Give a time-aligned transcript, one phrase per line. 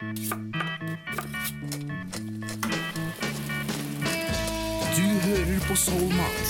[0.00, 0.06] Du
[5.24, 6.46] hører på Soulmat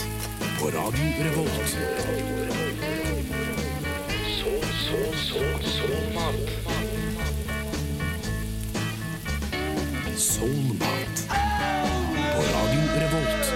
[0.58, 1.71] på Radio Revolt.
[4.38, 6.50] Soul, soul, soul, soulmat.
[10.17, 11.26] Soulmat
[12.35, 13.46] på Radio Revolt.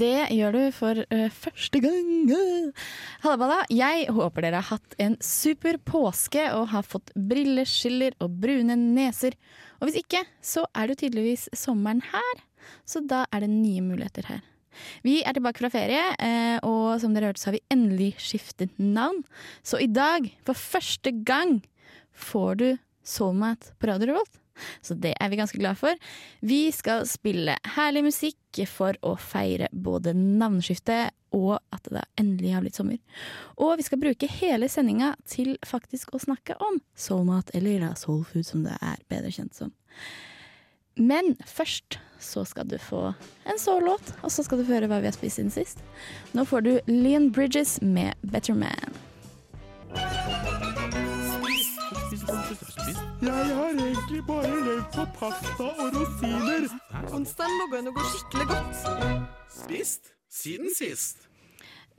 [0.00, 2.32] Det gjør du for uh, første gang.
[3.20, 3.56] Halla, balla.
[3.68, 9.36] Jeg håper dere har hatt en super påske og har fått brilleskiller og brune neser.
[9.76, 12.40] Og hvis ikke, så er det jo tydeligvis sommeren her,
[12.88, 14.40] så da er det nye muligheter her.
[15.04, 18.72] Vi er tilbake fra ferie, eh, og som dere hørte så har vi endelig skiftet
[18.80, 19.20] navn.
[19.60, 21.58] Så i dag, for første gang,
[22.16, 22.68] får du
[23.04, 24.39] Soulmat på Radio Revolt.
[24.82, 25.96] Så det er vi ganske glad for.
[26.40, 32.64] Vi skal spille herlig musikk for å feire både navneskiftet og at det endelig har
[32.64, 32.98] blitt sommer.
[33.60, 38.46] Og vi skal bruke hele sendinga til faktisk å snakke om soulmat, eller da soulfood
[38.46, 39.74] som det er bedre kjent som.
[41.00, 43.12] Men først så skal du få
[43.48, 45.84] en soul-låt, og så skal du høre hva vi har spist siden sist.
[46.36, 48.98] Nå får du Leon Bridges med Better Man.
[53.20, 56.64] Jeg har egentlig bare levd på pasta og rosiner.
[57.12, 58.80] Onsdagen må gå inn og gå skikkelig godt.
[59.52, 61.26] Spist siden sist.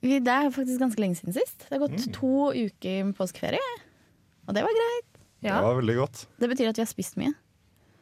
[0.02, 1.60] Vi- Det er faktisk ganske lenge siden sist.
[1.70, 3.60] Det har gått to uker med påskeferie,
[4.48, 5.08] og det var greit.
[5.44, 6.26] Det var veldig godt.
[6.40, 7.34] Det betyr at vi har spist mye.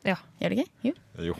[0.06, 0.16] Ja.
[0.42, 0.70] Gjør det ikke?
[0.83, 0.94] Jo.
[1.20, 1.33] Jo.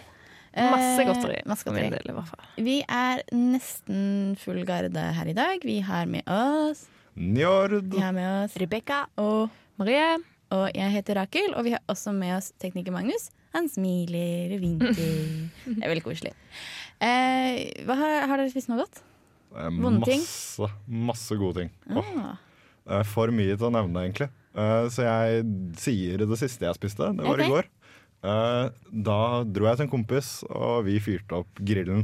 [0.55, 1.41] Masse Eh, godteri.
[1.45, 1.89] masse godteri.
[1.91, 2.45] del, i hvert fall.
[2.58, 5.59] Vi er nesten full garde her i dag.
[5.64, 7.83] Vi har med oss Njord.
[7.89, 9.05] Vi har med oss Rebekka.
[9.17, 10.17] og, Marie.
[10.55, 13.30] Og jeg heter Rakel, og vi har også med oss tekniker Magnus.
[13.55, 14.97] Han smiler og vinker.
[15.66, 16.33] Det er veldig koselig.
[17.02, 19.02] Eh, hva har, har dere spist noe godt?
[19.55, 20.22] Eh, Vonde ting?
[20.22, 20.70] Masse,
[21.09, 21.73] masse gode ting.
[21.89, 22.38] Ah,
[22.86, 24.30] det er for mye til å nevne, egentlig.
[24.58, 25.44] Eh, så jeg
[25.80, 27.11] sier det siste jeg spiste.
[27.17, 27.50] Det var okay.
[27.50, 27.70] i går.
[28.20, 29.17] Eh, da
[29.48, 32.02] dro jeg til en kompis, og vi fyrte opp grillen.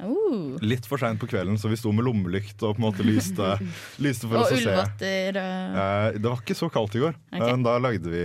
[0.00, 0.56] Uh.
[0.64, 3.58] Litt for seint på kvelden, så vi sto med lommelykt og på en måte lyste,
[4.04, 4.72] lyste for Og oss å se.
[4.72, 7.18] og Eh, det var ikke så kaldt i går.
[7.34, 7.42] Ok.
[7.44, 8.24] Eh, da lagde vi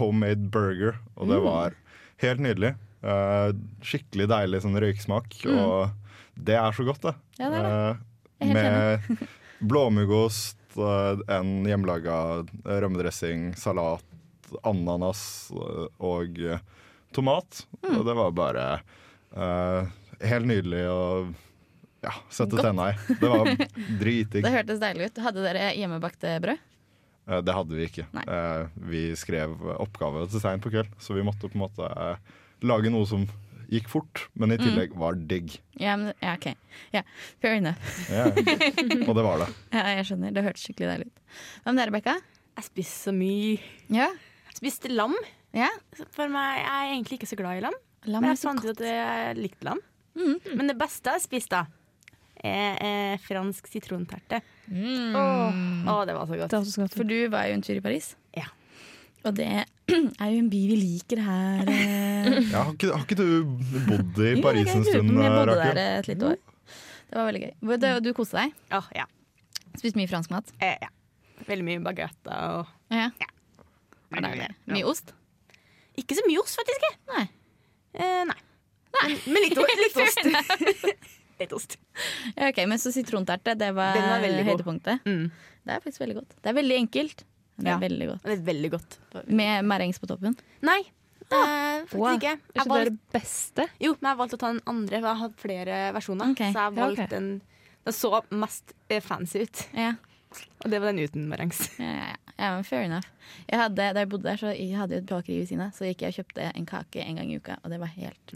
[0.00, 1.44] homemade burger, og det Mm.
[1.46, 1.76] var
[2.24, 2.74] helt nydelig.
[3.02, 3.52] Eh,
[3.86, 5.58] skikkelig deilig sånn røyksmak, Mm.
[5.58, 5.90] og
[6.36, 7.14] det er så godt, det.
[7.38, 7.62] Ja, det
[8.40, 8.52] det.
[8.54, 9.28] Med
[9.62, 10.56] blåmuggost,
[11.28, 14.02] en hjemmelaga rømmedressing, salat,
[14.64, 15.50] ananas
[16.00, 16.38] og
[17.16, 17.64] tomat.
[17.82, 17.94] Mm.
[17.98, 18.64] Og det var bare
[19.36, 19.86] uh,
[20.22, 21.00] helt nydelig å
[22.04, 22.64] ja, sette Godt.
[22.64, 23.16] tenna i.
[23.20, 23.50] Det var
[24.02, 24.44] dritdigg.
[24.46, 25.22] Det hørtes deilig ut.
[25.26, 26.62] Hadde dere hjemmebakte brød?
[27.28, 28.06] Eh, Det hadde vi ikke.
[28.16, 28.24] Nei.
[28.24, 32.16] Eh, Vi skrev oppgave til seint på kveld, så vi måtte på en måte eh,
[32.64, 33.26] lage noe som
[33.70, 34.64] gikk fort, men i Mm.
[34.64, 35.52] tillegg var digg.
[35.78, 36.48] Ja, men, ja, OK.
[36.96, 37.02] Ja,
[37.38, 37.78] fair enough.
[38.10, 38.24] Ja.
[39.08, 39.46] Og det var det.
[39.76, 40.32] Ja, jeg skjønner.
[40.34, 41.20] Det hørtes skikkelig deilig ut.
[41.62, 42.16] Hva med deg, Rebekka?
[42.58, 43.60] Jeg spiste så mye.
[43.94, 44.08] Ja.
[44.50, 45.14] Jeg spiste lam.
[45.56, 45.68] Ja.
[46.14, 47.76] For meg, Jeg er egentlig ikke så glad i lam.
[48.08, 49.80] Lam Men jeg fant ut at jeg likte lam.
[50.16, 50.38] Mm.
[50.56, 51.66] Men det beste jeg spiste, da,
[52.42, 54.40] er, er fransk sitronterte.
[54.70, 55.12] Mm.
[55.90, 56.50] Å, det var så godt.
[56.54, 56.96] Det er så godt.
[56.96, 58.14] For du var jo en tur i Paris.
[58.36, 58.46] Ja.
[59.26, 61.68] Og det er jo en by vi liker her.
[61.68, 61.98] eh.
[62.52, 63.26] Ja, har, ikke, har ikke du
[63.88, 65.24] bodd i Paris en stund, Rakel?
[65.24, 66.40] Jeg bodde der et lite år.
[67.10, 68.00] Det var veldig gøy.
[68.06, 68.54] Du koste deg?
[68.76, 69.04] Oh, ja.
[69.76, 70.50] Spiste mye fransk mat?
[70.62, 70.88] Eh, ja.
[71.48, 73.08] Veldig mye baguetter og Ja.
[73.20, 73.28] Ja.
[74.10, 74.54] Var?
[74.70, 75.12] Mye ost?
[75.98, 76.84] Ikke så mye ost, faktisk.
[76.86, 76.98] ikke.
[77.16, 77.26] Nei.
[77.94, 78.38] Eh, nei.
[79.02, 80.22] Men, men litt, litt ost.
[81.40, 81.76] litt ost.
[82.36, 85.02] Ja, ok, Men så sitronterte, det var, var høydepunktet.
[85.08, 85.30] Mm.
[85.64, 86.36] Det er faktisk veldig godt.
[86.42, 87.24] Det er veldig enkelt.
[87.60, 87.78] Det er Ja.
[87.82, 88.22] veldig godt.
[88.24, 88.96] Det er veldig godt.
[89.28, 90.36] Med merengs på toppen.
[90.64, 90.78] Nei,
[91.30, 92.14] eh, faktisk Wow.
[92.16, 92.32] ikke.
[92.54, 93.66] Jeg ikke det det beste?
[93.80, 96.30] jo, men jeg valgte å ta den andre, for jeg har hatt flere versjoner.
[96.32, 96.52] Okay.
[96.52, 96.82] Så jeg Ja, okay.
[96.86, 97.30] valgte den
[97.84, 99.94] Den så mest eh, fancy ut, Ja,
[100.64, 101.70] og det var den uten merengs.
[101.78, 103.08] ja, ja, ja men fair enough.
[103.50, 105.74] Jeg hadde, da jeg bodde der, så jeg hadde jeg et bakeri ved siden av,
[105.76, 108.34] så gikk jeg og kjøpte en kake en gang i uka, og det var helt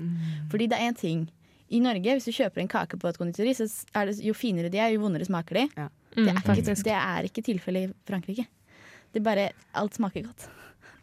[0.52, 1.24] Fordi det er én ting.
[1.74, 3.66] I Norge, hvis du kjøper en kake på et konditori, så
[3.96, 5.64] er det, jo finere de er, jo vondere smaker de.
[5.78, 5.88] Ja.
[6.14, 6.84] Det, er ikke, faktisk.
[6.84, 8.44] det er ikke tilfellet i Frankrike.
[9.14, 10.46] Det er bare, Alt smaker godt.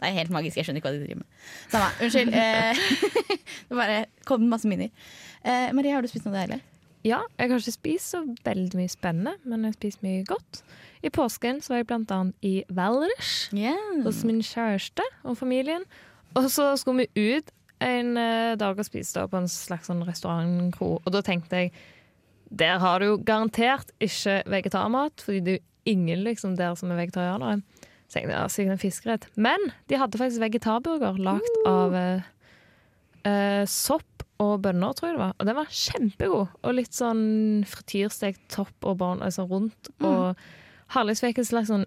[0.02, 0.58] Det er helt magisk.
[0.58, 1.28] Jeg skjønner ikke hva de driver med.
[1.70, 1.90] Samme.
[2.06, 2.34] Unnskyld.
[2.42, 2.76] Eh,
[3.70, 4.90] det bare kom masse minner.
[5.44, 6.62] Eh, Maria, har du spist noe deilig?
[7.04, 10.62] Ja, jeg har ikke spist så veldig mye spennende, men jeg har spist mye godt.
[11.02, 14.04] I påsken så var jeg blant annet i Valdres Yeah.
[14.06, 15.88] hos min kjæreste og familien.
[16.38, 17.50] Og så skulle vi ut
[17.82, 21.00] en eh, dag og spise på en slags sånn restaurantkro.
[21.02, 21.74] Og da tenkte jeg
[22.52, 26.92] der har du jo garantert ikke vegetarmat, fordi det er jo ingen liksom der som
[26.92, 27.62] er vegetarianere.
[28.12, 29.28] Så tenkte jeg, ja, sikkert en fiskerett.
[29.40, 34.11] Men de hadde faktisk vegetarburger lagd av uh, sopp
[34.42, 35.34] og bønner, tror jeg det var.
[35.40, 36.54] Og den var kjempegod.
[36.66, 37.24] Og litt sånn
[37.70, 39.92] frityrstekt topp og bånd altså rundt.
[40.02, 40.40] Og
[40.96, 41.86] herlig så fikk slags sånn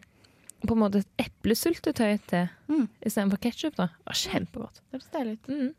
[0.65, 2.87] på en måte et eplesyltetøy til Mm.
[3.05, 3.77] istedenfor ketsjup.
[3.77, 4.79] Var kjempegodt.
[4.91, 5.39] Det høres deilig.
[5.49, 5.75] Mm.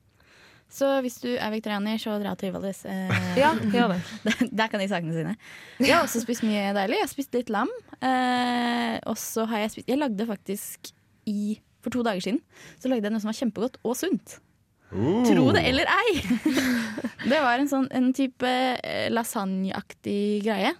[0.76, 2.84] Så hvis du er vegetarianer, så dra til Valdres.
[2.86, 4.00] Eh, Ja, gjør det.
[4.60, 5.36] Der kan de sakene sine.
[5.80, 6.98] Jeg har også spist mye deilig.
[7.00, 7.70] Jeg har spist litt lam.
[8.02, 10.92] Eh, og så har jeg spist Jeg lagde faktisk
[11.30, 12.42] i For to dager siden
[12.82, 14.40] Så lagde jeg noe som var kjempegodt og sunt.
[14.96, 15.22] Uh.
[15.28, 16.22] Tro det eller ei!
[17.32, 20.74] det var en sånn en type eh, lasagneaktig greie.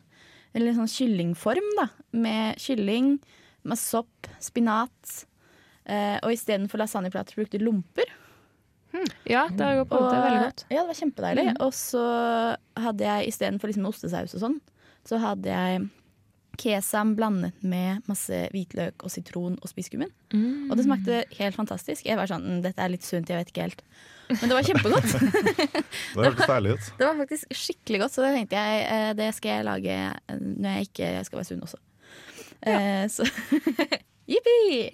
[0.56, 1.90] Eller en sånn kyllingform, da.
[2.16, 3.18] Med kylling,
[3.68, 5.26] med sopp, spinat.
[5.84, 8.14] Eh, og istedenfor lasagneplater brukte lomper.
[9.28, 10.64] Ja, det har jeg på Det veldig godt.
[10.70, 11.46] Ja, det var kjempedeilig.
[11.66, 12.06] Og så
[12.80, 14.58] hadde jeg istedenfor liksom ostesaus og sånn,
[15.06, 15.84] så hadde jeg
[16.58, 20.70] kesam blandet med masse hvitløk og sitron og spiskummen Mm.
[20.72, 22.04] Og det smakte helt fantastisk.
[22.06, 23.82] Jeg var sånn, "Mm, dette er litt sunt, jeg vet ikke helt.
[24.30, 25.06] Men det var kjempegodt.
[26.16, 26.86] Det hørtes deilig ut.
[26.98, 30.36] det var faktisk skikkelig godt, så det tenkte jeg eh, det skal jeg lage eh,
[30.42, 31.78] når jeg ikke skal være sunn også.
[32.66, 33.24] Eh, så
[34.28, 34.90] Jippi!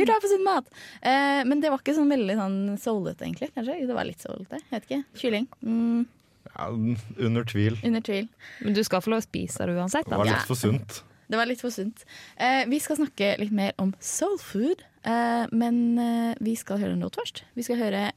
[0.00, 0.66] Hurra for sunn mat!
[1.02, 3.50] Eh, men det var ikke sånn veldig sånn soulete, egentlig.
[3.54, 3.86] Kanskje?
[3.86, 4.56] Det var litt soulete.
[4.70, 5.04] Jeg vet ikke.
[5.20, 5.46] Kylling.
[5.62, 6.19] Mm, Ja,
[6.68, 7.78] under tvil.
[7.84, 8.28] under tvil.
[8.60, 10.08] Men du skal få lov å spise det uansett.
[10.08, 11.02] Det var litt for sunt.
[11.30, 12.04] Det var litt for sunt.
[12.36, 16.96] Eh, vi skal snakke litt mer om soul food, eh, men eh, vi skal høre
[16.96, 17.44] en låt først.
[17.54, 18.10] Vi skal høre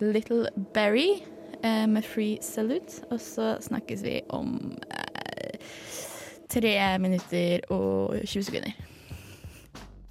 [0.00, 1.22] Little Berry
[1.62, 5.56] eh, med Free Salute, og så snakkes vi om eh,
[6.52, 8.76] tre minutter og 20 sekunder.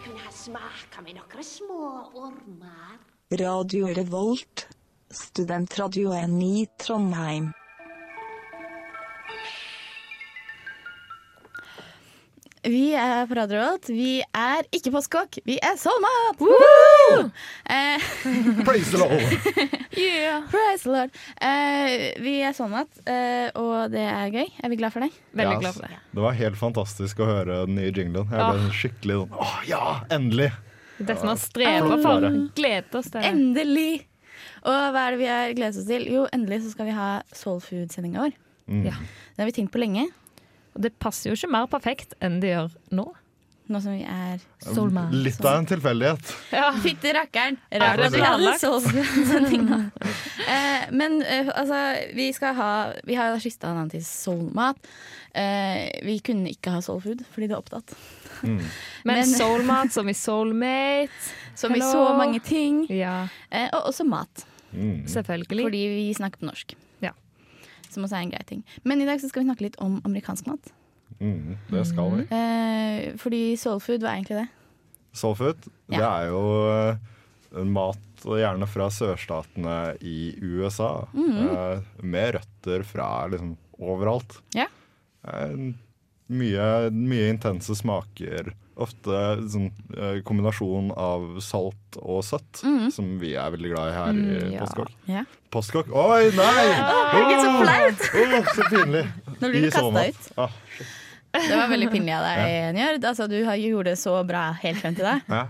[0.01, 1.83] Kunne ha smaka med noen små
[2.15, 2.97] ormer.
[3.37, 4.67] Radio Revolt,
[5.11, 7.51] studentradioen i Trondheim.
[12.67, 13.87] Vi er på Radio Revolt.
[13.95, 16.41] Vi er ikke Postkokk, vi er Soulmat!
[17.71, 18.07] Eh,
[18.67, 19.21] Praise the Lord!
[19.95, 20.43] yeah.
[20.51, 21.15] praise the Lord.
[21.39, 24.51] Eh, vi er Soulmat, eh, og det er gøy.
[24.59, 25.13] Er vi glad for det?
[25.31, 25.63] Veldig yes.
[25.63, 26.01] glad for det.
[26.11, 28.27] Det var helt fantastisk å høre den nye jinglen.
[28.35, 29.81] Jeg ble skikkelig sånn Åh, ja!
[30.19, 30.51] Endelig!
[30.97, 32.29] Det er som har streva for.
[32.57, 33.31] Glede oss til det.
[33.31, 33.89] Endelig!
[34.67, 36.07] Og hva er det vi har gledet oss til?
[36.11, 38.39] Jo, endelig så skal vi ha Soul Food-sendinga vår.
[38.67, 38.87] Mm.
[38.89, 38.99] Ja.
[39.35, 40.09] Det har vi tenkt på lenge.
[40.77, 43.07] Og det passer jo ikke mer perfekt enn det gjør nå.
[43.67, 45.09] Nå som vi er Soulman.
[45.25, 46.29] Litt av en tilfeldighet.
[46.55, 46.69] Ja.
[46.79, 47.57] Fytti rakkeren!
[47.81, 49.79] Rart det er ting Food-sendinga.
[50.47, 51.81] eh, men eh, altså,
[52.15, 52.69] vi skal ha
[53.03, 54.79] Vi har skifta navn til Soulmat.
[55.35, 57.91] Eh, vi kunne ikke ha soulfood fordi det er opptatt.
[58.47, 58.61] Men,
[59.03, 61.33] Men- soulmat som i soulmate.
[61.57, 62.83] Som i så mange ting.
[62.93, 64.45] Ja, Eh, og også mat.
[64.71, 65.07] Mm.
[65.09, 65.63] selvfølgelig.
[65.65, 66.75] Fordi vi snakker på norsk.
[67.97, 68.01] Ja.
[68.01, 68.63] Som også er en grei ting.
[68.85, 70.69] Men i dag så skal vi snakke litt om amerikansk mat.
[71.17, 71.57] Mm.
[71.71, 72.25] Det skal vi.
[72.29, 74.47] Eh, fordi soulfood, hva er egentlig det?
[75.17, 81.07] Soulfood, det er jo eh, mat gjerne fra sørstatene i USA.
[81.55, 84.39] eh, med røtter fra liksom overalt.
[84.57, 84.67] Ja.
[85.25, 85.73] Eh,
[86.29, 88.53] mye, mye intense smaker.
[88.77, 89.19] Ofte
[89.49, 92.59] sånn eh, kombinasjon av salt og søtt,
[92.93, 94.91] som vi er veldig glad i her i Mm, i Postkokk.
[95.09, 95.23] Ja.
[95.53, 96.67] Postkokk Oi, nei!
[97.17, 98.03] Oh, så flaut!
[98.21, 99.01] Åh, så pinlig.
[99.41, 100.29] Nå blir du kasta ut.
[100.37, 100.53] Ah,
[101.37, 102.43] Det var veldig pinlig av deg,
[102.77, 103.07] Njørd.
[103.09, 105.25] Altså, du har gjorde det så bra helt frem til deg.
[105.31, 105.43] ja.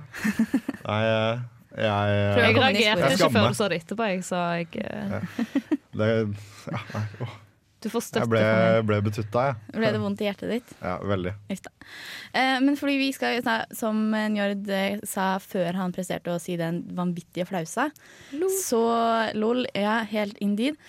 [0.88, 1.40] Nei, jeg,
[1.78, 4.08] jeg, jeg, å Jeg komme reagerte ikke før du så det etterpå.
[4.14, 5.20] Jeg sa jeg ja.
[6.00, 6.10] det,
[6.72, 7.36] ja, nei, åh,
[7.84, 9.58] Du får støtte jeg ble, ble betutta, jeg.
[9.78, 10.72] Ble det vondt i hjertet ditt?
[10.82, 11.34] Ja, veldig.
[11.54, 13.38] Eh, men fordi vi skal,
[13.78, 14.00] som
[14.34, 17.90] Njord eh, sa før han presterte å si den vanvittige flausa,
[18.64, 18.81] så
[19.38, 20.80] lol, ja, helt indeed,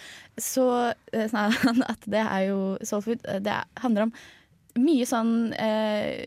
[0.40, 3.20] så eh, sa han at det er jo soul food.
[3.28, 4.16] eh, Det handler om
[4.78, 6.24] mye sånn eh,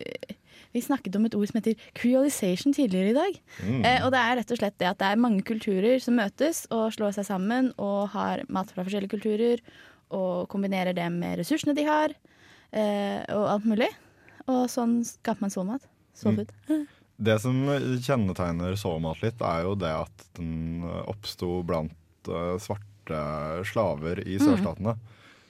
[0.72, 3.38] Vi snakket om et ord som heter creolization tidligere i dag.
[3.60, 3.80] Mm.
[3.84, 6.66] Eh, og det er rett og slett det at det er mange kulturer som møtes
[6.70, 9.60] og slår seg sammen og har mat fra forskjellige kulturer
[10.14, 12.14] og kombinerer det med ressursene de har,
[12.70, 13.88] eh, og alt mulig.
[14.50, 15.86] Og sånn skaper man soulmat.
[16.18, 16.52] Soulfood.
[17.22, 17.56] Det som
[18.02, 23.20] kjennetegner soulmat litt, er jo det at den oppsto blant uh, svarte
[23.68, 24.96] slaver i sørstatene.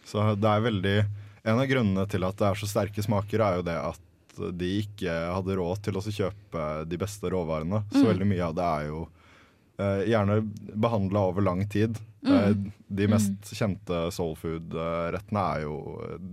[0.05, 0.97] Så det er veldig
[1.43, 4.69] En av grunnene til at det er så sterke smaker, er jo det at de
[4.79, 7.81] ikke hadde råd til å kjøpe de beste råvarene.
[7.91, 9.01] Så veldig mye av det er jo
[9.83, 10.37] uh, gjerne
[10.85, 11.99] behandla over lang tid.
[12.23, 12.51] Eh,
[12.87, 15.77] de mest kjente soulfood-rettene er jo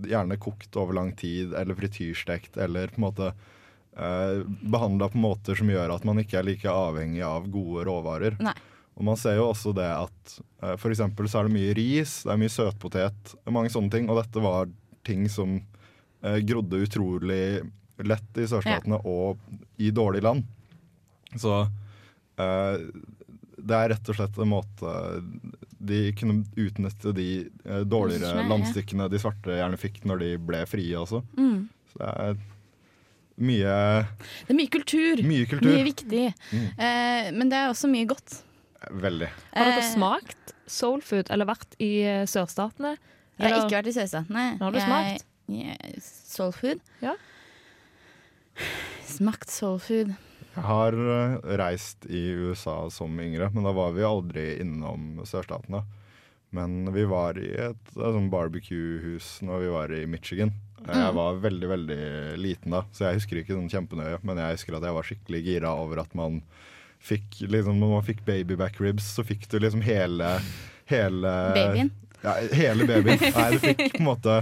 [0.06, 5.58] gjerne kokt over lang tid, eller frityrstekt, eller på en måte eh, behandla på måter
[5.58, 8.38] som gjør at man ikke er like avhengig av gode råvarer.
[8.44, 8.54] Nei.
[9.00, 12.20] Og man ser jo også det at eh, for eksempel så er det mye ris,
[12.26, 14.10] det er mye søtpotet, mange sånne ting.
[14.12, 14.70] Og dette var
[15.06, 17.44] ting som eh, grodde utrolig
[18.00, 19.40] lett i sørstatene og
[19.80, 20.44] i dårlig land.
[21.40, 22.84] Så eh,
[23.60, 24.92] det er rett og slett en måte
[25.80, 27.26] de kunne utnytte de
[27.64, 28.48] eh, dårligere ja.
[28.50, 31.22] landstykkene de svarte gjerne fikk når de ble frie også.
[31.38, 31.68] Mm.
[31.92, 32.40] Så det er
[33.40, 33.74] mye,
[34.44, 35.22] Det er mye kultur.
[35.24, 35.70] mye kultur.
[35.72, 36.24] Mye viktig.
[36.52, 38.42] Eh, men det er også mye godt.
[38.90, 39.28] Veldig.
[39.54, 42.96] Har dere Eh, smakt soul food, eller vært i eh, sørstatene?
[43.40, 44.44] Jeg har ikke vært i sørstatene.
[44.60, 45.24] Har du Jeg- smakt?
[45.48, 46.80] jeg- Soul food?
[47.02, 47.14] Ja.
[49.08, 50.14] Smakt soul food.
[50.60, 55.80] Jeg har eh, reist i USA som yngre, men da var vi aldri innom sørstatene.
[56.52, 60.52] Men vi var i et, sånn barbecue-hus når vi var i Michigan.
[60.82, 60.90] Mm.
[60.90, 62.02] Jeg var veldig veldig
[62.42, 64.18] liten da, så jeg husker ikke sånn kjempenøye.
[64.26, 66.42] Men jeg husker at jeg var skikkelig gira over at man
[67.00, 70.34] fikk liksom, Når man fikk baby back ribs, så fikk du liksom hele,
[70.90, 71.94] hele Babyen.
[72.22, 73.16] Ja, hele babyen.
[73.36, 74.34] Nei, du fikk på en måte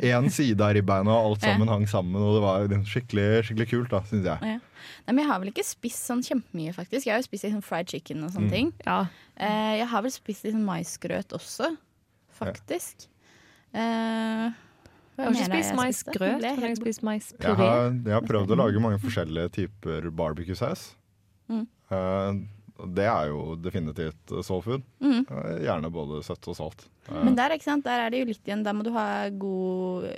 [0.00, 1.52] én side av ribbeina, og alt Ja.
[1.54, 2.22] sammen hang sammen.
[2.22, 4.38] Og det var skikkelig, skikkelig kult, da, syns jeg.
[4.54, 4.58] Ja.
[5.06, 7.06] Nei, men jeg har vel ikke spist sånn kjempemye, faktisk.
[7.08, 8.50] Jeg har jo spist liksom fried chicken og Mm.
[8.50, 8.72] ting.
[8.86, 9.00] Ja.
[9.36, 11.76] Eh, jeg har vel spist liksom maisgrøt også,
[12.38, 13.08] faktisk.
[13.74, 14.52] Eh,
[15.16, 17.02] Jeg har ikke spist maisgrøt, men jeg har helt spist
[17.40, 20.94] Jeg har, jeg har prøvd å lage mange forskjellige typer barbecue-saus.
[21.50, 21.66] Mm.
[21.90, 22.32] Eh,
[22.94, 24.82] det er jo definitivt soul food.
[25.00, 25.20] Mm.
[25.30, 26.86] Eh, gjerne både søtt og salt.
[27.10, 27.84] Men der, ikke sant?
[27.84, 28.64] der er det jo litt igjen.
[28.64, 30.08] Der må du ha god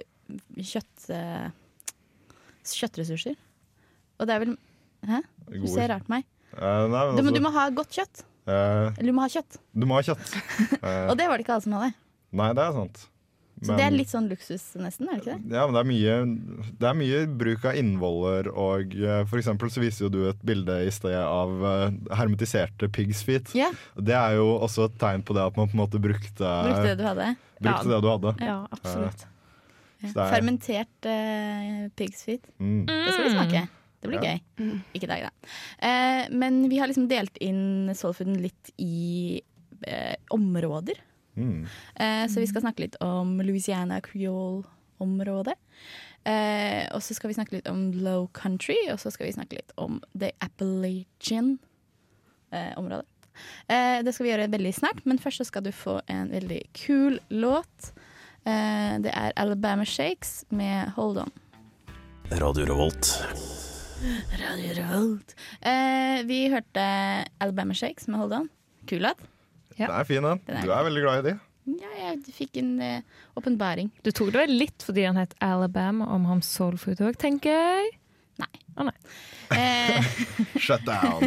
[0.59, 1.49] kjøtt, eh,
[2.67, 3.37] kjøttressurser.
[4.21, 4.57] Og det er vel
[5.07, 5.21] Hæ?
[5.53, 6.25] Du ser rart på meg.
[6.57, 8.23] Uh, nei, men Du må, altså, du må ha godt kjøtt.
[8.47, 9.59] Uh, Eller du må ha kjøtt.
[9.77, 10.33] du må ha kjøtt.
[10.81, 11.93] Uh, Og det var det ikke alle som hadde.
[12.41, 13.03] nei, det er sant.
[13.65, 15.09] Så det er litt sånn luksus, nesten.
[15.09, 15.55] er det ikke det?
[15.57, 16.17] Ja, men det er mye,
[16.83, 20.43] det er mye bruk av innvoller, og eh, for eksempel så viser jo du et
[20.45, 23.55] bilde i sted av eh, hermetiserte pigs feet.
[23.57, 23.73] Yeah.
[23.97, 26.85] Det er jo også et tegn på det at man på en måte brukte, Brukte
[26.91, 27.31] det du hadde.
[27.65, 28.35] brukte det du hadde.
[28.45, 29.25] Ja, absolutt.
[29.25, 29.33] Ja.
[30.13, 32.45] Er- Fermentert uh, pig's feet.
[32.61, 32.85] Mm.
[32.85, 33.63] Det skal vi smake.
[34.05, 34.35] Det blir Ja.
[34.37, 34.71] gøy.
[34.95, 35.33] Ikke i dag, da.
[35.81, 39.41] Uh, men vi har liksom delt inn soulfooden litt i
[39.89, 41.01] uh, områder.
[41.37, 41.67] Mm.
[41.95, 45.57] Eh, så vi skal snakke litt om Louisiana Creole-området.
[46.27, 49.57] Eh, og så skal vi snakke litt om low country, og så skal vi snakke
[49.61, 53.11] litt om the Appalachian-området.
[53.69, 56.63] Eh, det skal vi gjøre veldig snart, men først så skal du få en veldig
[56.77, 57.93] kul låt.
[58.47, 61.33] Eh, det er Alabama Shakes med Hold On.
[62.41, 63.13] Radio Revolt.
[64.41, 65.37] Radio Revolt.
[65.61, 66.85] Eh, vi hørte
[67.39, 68.49] Alabama Shakes med Hold On.
[68.87, 69.36] Kul låt.
[69.77, 69.87] Ja.
[69.91, 70.41] Den er fin, den.
[70.47, 71.37] Den er Du er veldig glad i de.
[71.83, 73.03] Ja, jeg fikk en
[73.37, 73.89] åpenbaring.
[73.91, 77.17] Uh, Du tok det vel litt fordi han het Alabama om ham soul food òg,
[77.19, 77.97] tenker jeg.
[79.51, 80.03] Eh,
[80.61, 81.23] Shut down.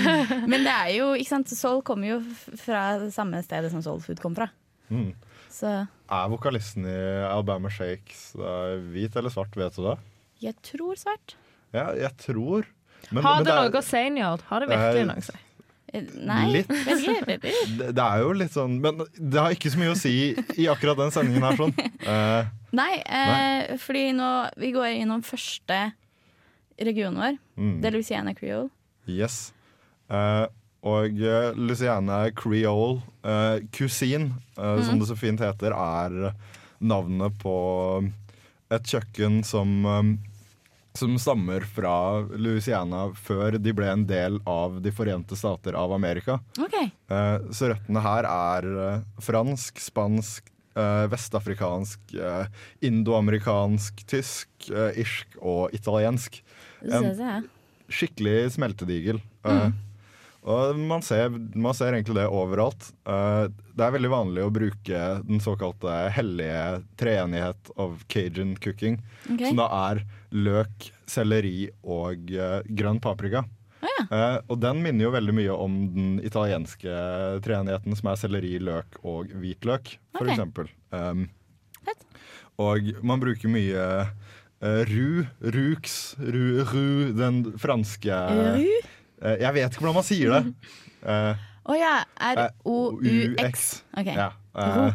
[0.50, 2.18] men det er jo, ikke sant, Soul kommer jo
[2.60, 4.46] fra det samme stedet som Soul Food kom fra.
[4.92, 5.10] Mm.
[5.52, 5.70] Så
[6.10, 6.94] Er vokalisten i
[7.26, 9.96] Alabama Shakes eh, hvit eller svart, vet du det?
[10.44, 11.36] jeg tror svart.
[11.72, 12.66] Ja, jeg tror.
[13.10, 14.42] Men, Har men det er- noe å si, Njord?
[14.50, 15.38] Har det virkelig Eh, noe å si?
[15.94, 16.68] Eh, Nei, Litt.
[17.94, 20.14] det, er jo litt sånn Men det har ikke så mye å si
[20.58, 21.74] i akkurat den sendingen her, sånn.
[22.02, 25.86] Uh, Nei, eh, fordi nå Vi går innom første
[26.74, 27.36] regionen vår.
[27.54, 27.74] mm.
[27.78, 28.66] Det er Louisiana Creole.
[29.06, 29.52] Yes.
[30.10, 30.50] Uh,
[30.82, 31.20] og
[31.54, 34.82] Luciana Creole uh, kusin, uh, mm.
[34.88, 36.34] som det så fint heter, er
[36.82, 37.54] navnet på
[38.74, 39.86] et kjøkken som
[40.98, 46.38] som stammer fra Louisiana før de ble en del av De forente stater av Amerika.
[46.54, 46.92] Okay.
[47.10, 52.14] Uh, så røttene her er uh, fransk, spansk, uh, vestafrikansk,
[52.84, 56.38] indoamerikansk, tysk, irsk og italiensk.
[56.84, 57.50] Synes.
[57.90, 59.20] Skikkelig smeltedigel.
[59.44, 59.68] Eh,
[60.44, 62.90] og man ser, man ser egentlig det overalt.
[63.08, 69.48] Eh, det er veldig vanlig å bruke den såkalte hellige treenighet of cajun cooking, Okay.
[69.48, 70.02] som da er
[70.36, 73.46] løk, selleri og eh, grønn paprika.
[73.84, 76.92] Eh, og den minner jo veldig mye om den italienske
[77.44, 80.34] treenigheten, som er selleri, løk og hvitløk, for okay.
[80.34, 80.70] eksempel.
[80.92, 81.26] Um,
[82.60, 85.24] og man bruker mye uh, ru,
[85.56, 88.20] rux, ru, ru, den franske
[88.60, 88.68] Ru?
[89.24, 90.42] Eh, Jeg vet ikke hvordan man sier det.
[91.04, 91.94] Å uh, oh, ja.
[92.20, 93.84] eh, R-O-U-X.
[93.96, 94.12] Ok.
[94.12, 94.30] Ja.
[94.56, 94.94] Eh,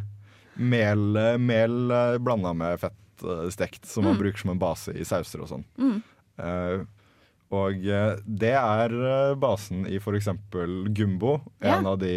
[0.59, 1.03] mel
[1.39, 5.43] mel uh, blanda med fett eh, stekt, som man bruker som en base i sauser
[5.45, 5.65] og sånn.
[5.79, 5.99] Mm.
[6.39, 6.85] Uh,
[7.49, 10.27] og eh, det er eh, basen i f.eks.
[10.93, 11.79] gumbo, Ja.
[11.79, 12.13] en av de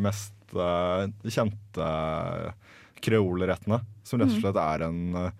[0.00, 1.90] mest eh, kjente
[3.04, 3.80] kreolrettene.
[4.02, 4.42] Som rett og Mm.
[4.42, 5.30] slett er en, eh,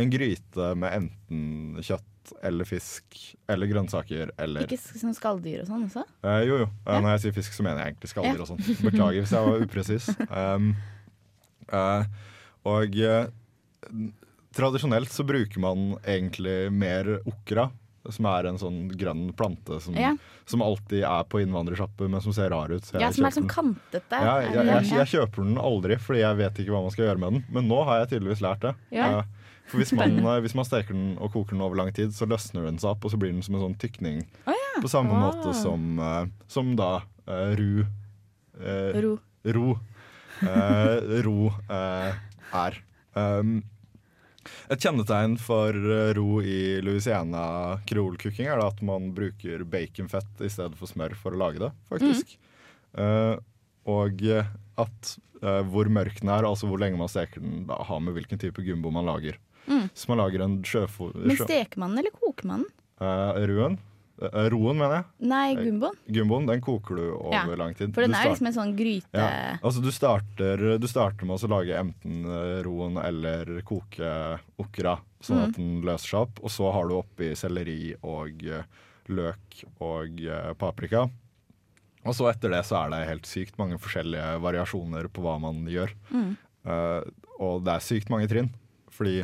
[0.00, 2.06] en gryte med enten kjøtt
[2.42, 3.16] eller fisk
[3.48, 6.04] eller grønnsaker eller Ikke sånn skalldyr og sånn også?
[6.24, 6.68] Eh, jo, jo.
[6.86, 7.00] Eh, Ja.
[7.00, 8.42] Når jeg sier fisk, så mener jeg egentlig skalldyr Ja.
[8.42, 8.82] og sånn.
[8.88, 10.08] Beklager hvis jeg var upresis.
[10.30, 10.76] Um,
[11.72, 12.04] eh,
[12.64, 13.26] og eh,
[14.54, 17.68] tradisjonelt så bruker man egentlig mer okra,
[18.12, 20.10] som er en sånn grønn plante som, Ja.
[20.44, 22.82] som alltid er på innvandrersjappe, men som ser rar ut.
[22.84, 24.10] så Ja, som er sånn kantete.
[24.12, 27.06] Ja, jeg, jeg, jeg, jeg, kjøper den aldri fordi jeg vet ikke hva man skal
[27.08, 28.74] gjøre med den, men nå har jeg tydeligvis lært det.
[28.92, 29.08] Ja.
[29.20, 29.24] Eh,
[29.70, 32.66] For hvis man, hvis man steker den og koker den over lang tid, så løsner
[32.68, 34.22] den seg opp, og så blir den som en sånn tykning.
[34.82, 35.28] På samme wow.
[35.28, 39.12] måte som, eh, som da uh, ru uh, Ro.
[39.56, 39.68] ro,
[40.42, 41.38] uh, ro
[41.70, 42.80] er.
[43.14, 43.62] Um,
[44.68, 45.76] et kjennetegn for
[46.18, 51.40] ro i Louisiana kreolkukking er at man bruker baconfett i stedet for smør for å
[51.40, 52.34] lage det, faktisk.
[53.00, 53.38] Eh,
[53.88, 54.20] og
[54.84, 55.14] at
[55.72, 58.60] hvor mørk den er, altså hvor lenge man steker den, da har med hvilken type
[58.68, 59.40] gumbo man lager.
[59.66, 59.88] Mm.
[59.94, 61.10] Så man lager en sjøfo...
[61.14, 62.72] Men steker man den, eller koker man den?
[63.00, 63.76] Uh, røen.
[64.22, 65.06] Uh, roen, mener jeg.
[65.26, 65.96] Nei, gumboen.
[66.16, 67.90] Gumboen den koker du over Ja, lang tid.
[67.96, 69.10] For den er liksom en sånn gryte...
[69.10, 69.56] ja.
[69.58, 74.12] Altså du starter, du starter med å lage enten eh, roen eller koke
[74.62, 75.44] okra, sånn Mm.
[75.48, 76.40] at den løser seg opp.
[76.46, 78.64] Og så har du oppi selleri og eh,
[79.10, 81.08] løk og eh, paprika.
[82.04, 85.62] Og så etter det så er det helt sykt mange forskjellige variasjoner på hva man
[85.72, 85.94] gjør.
[86.12, 86.34] Mm.
[86.68, 87.00] Uh,
[87.40, 88.50] og det er sykt mange trinn.
[88.92, 89.22] Fordi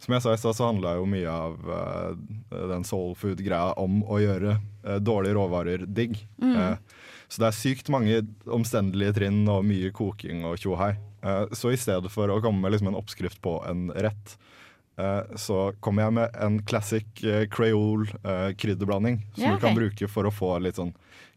[0.00, 4.00] som jeg sa i stad, så handla jo mye av uh, den soul food-greia om
[4.08, 6.16] å gjøre uh, dårlige råvarer digg.
[6.40, 6.54] Mm.
[6.56, 10.96] Uh, så det er sykt mange omstendelige trinn og mye koking og tjohei.
[11.54, 14.32] Så i stedet for å komme med liksom en oppskrift på en rett,
[15.38, 18.08] så kommer jeg med en classic creole
[18.58, 20.90] krydderblanding som Ja, du kan bruke for å få litt sånn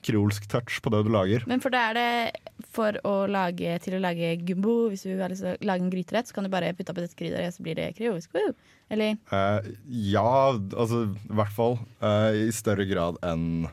[0.06, 1.46] kreolsk touch på det du lager.
[1.50, 5.56] Men for da er det for å lage, til å lage gumbo, hvis du å
[5.64, 8.34] lage en gryterett, så kan du bare putte oppi dette krydderet, så blir det kreolsk.
[8.36, 8.54] Woo!
[8.94, 9.72] Eller Eh,
[10.14, 13.66] ja, altså i hvert fall eh, i større grad enn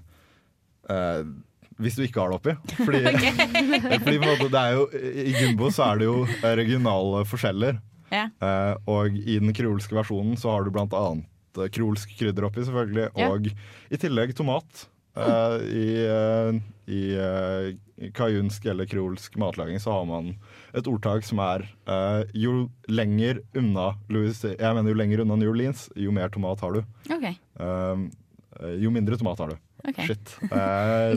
[0.90, 1.22] eh,
[1.80, 2.54] hvis du ikke har det oppi.
[2.84, 3.02] Fordi,
[4.02, 7.24] fordi på en måte, det er jo, i gumbo så er det jo eh, regionale
[7.28, 7.80] forskjeller.
[8.10, 8.26] Ja.
[8.42, 12.64] Eh, og i den kreolske versjonen så har du blant annet eh, kreolsk krydder oppi,
[12.66, 13.10] selvfølgelig.
[13.14, 13.30] Ja.
[13.30, 14.86] Og i tillegg tomat.
[15.20, 16.60] Eh, I, eh,
[16.90, 20.32] i eh, kajunsk eller kreolsk matlaging så har man
[20.74, 25.50] et ordtak som er eh, jo lenger unna Louis, Jeg mener jo lenger unna New
[25.52, 26.82] Orleans, jo mer tomat har du.
[27.10, 27.34] Okay.
[27.60, 28.04] Eh,
[28.82, 29.58] jo mindre tomat har du.
[29.88, 30.06] Okay.
[30.10, 30.34] Shit.
[30.52, 31.16] Uh,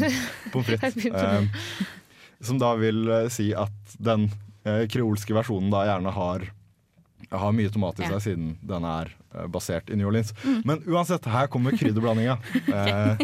[0.53, 0.95] Pommes frites.
[1.13, 1.49] Um,
[2.43, 4.29] som da vil eh, si at den
[4.91, 6.45] kreolske versjonen da gjerne har
[7.31, 8.19] har mye tomat i seg Ja.
[8.23, 10.33] siden den er eh, basert i New Orleans.
[10.65, 12.37] Men uansett, her kommer krydderblandinga.
[12.73, 13.17] Eh,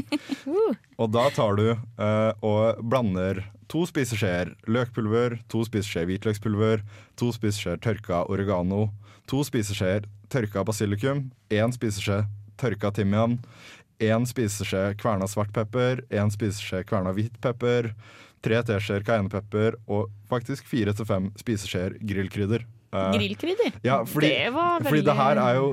[1.00, 3.42] og da tar du eh, og blander
[3.72, 6.84] to spiseskjeer løkpulver, to spiseskjeer hvitløkspulver,
[7.20, 8.90] to spiseskjeer tørka oregano,
[9.30, 12.24] to spiseskjeer tørka basilikum, én spiseskje
[12.62, 13.38] tørka timian,
[14.00, 17.94] én spiseskje kverna svart pepper, én spiseskje kverna hvit pepper,
[18.46, 22.66] tre teskjeer cayennepepper og faktisk fire til fem spiseskjeer grillkrydder.
[22.90, 23.76] Eh, Grillkrydder.
[23.86, 25.66] ja, fordi, Det var veldig fordi det her er jo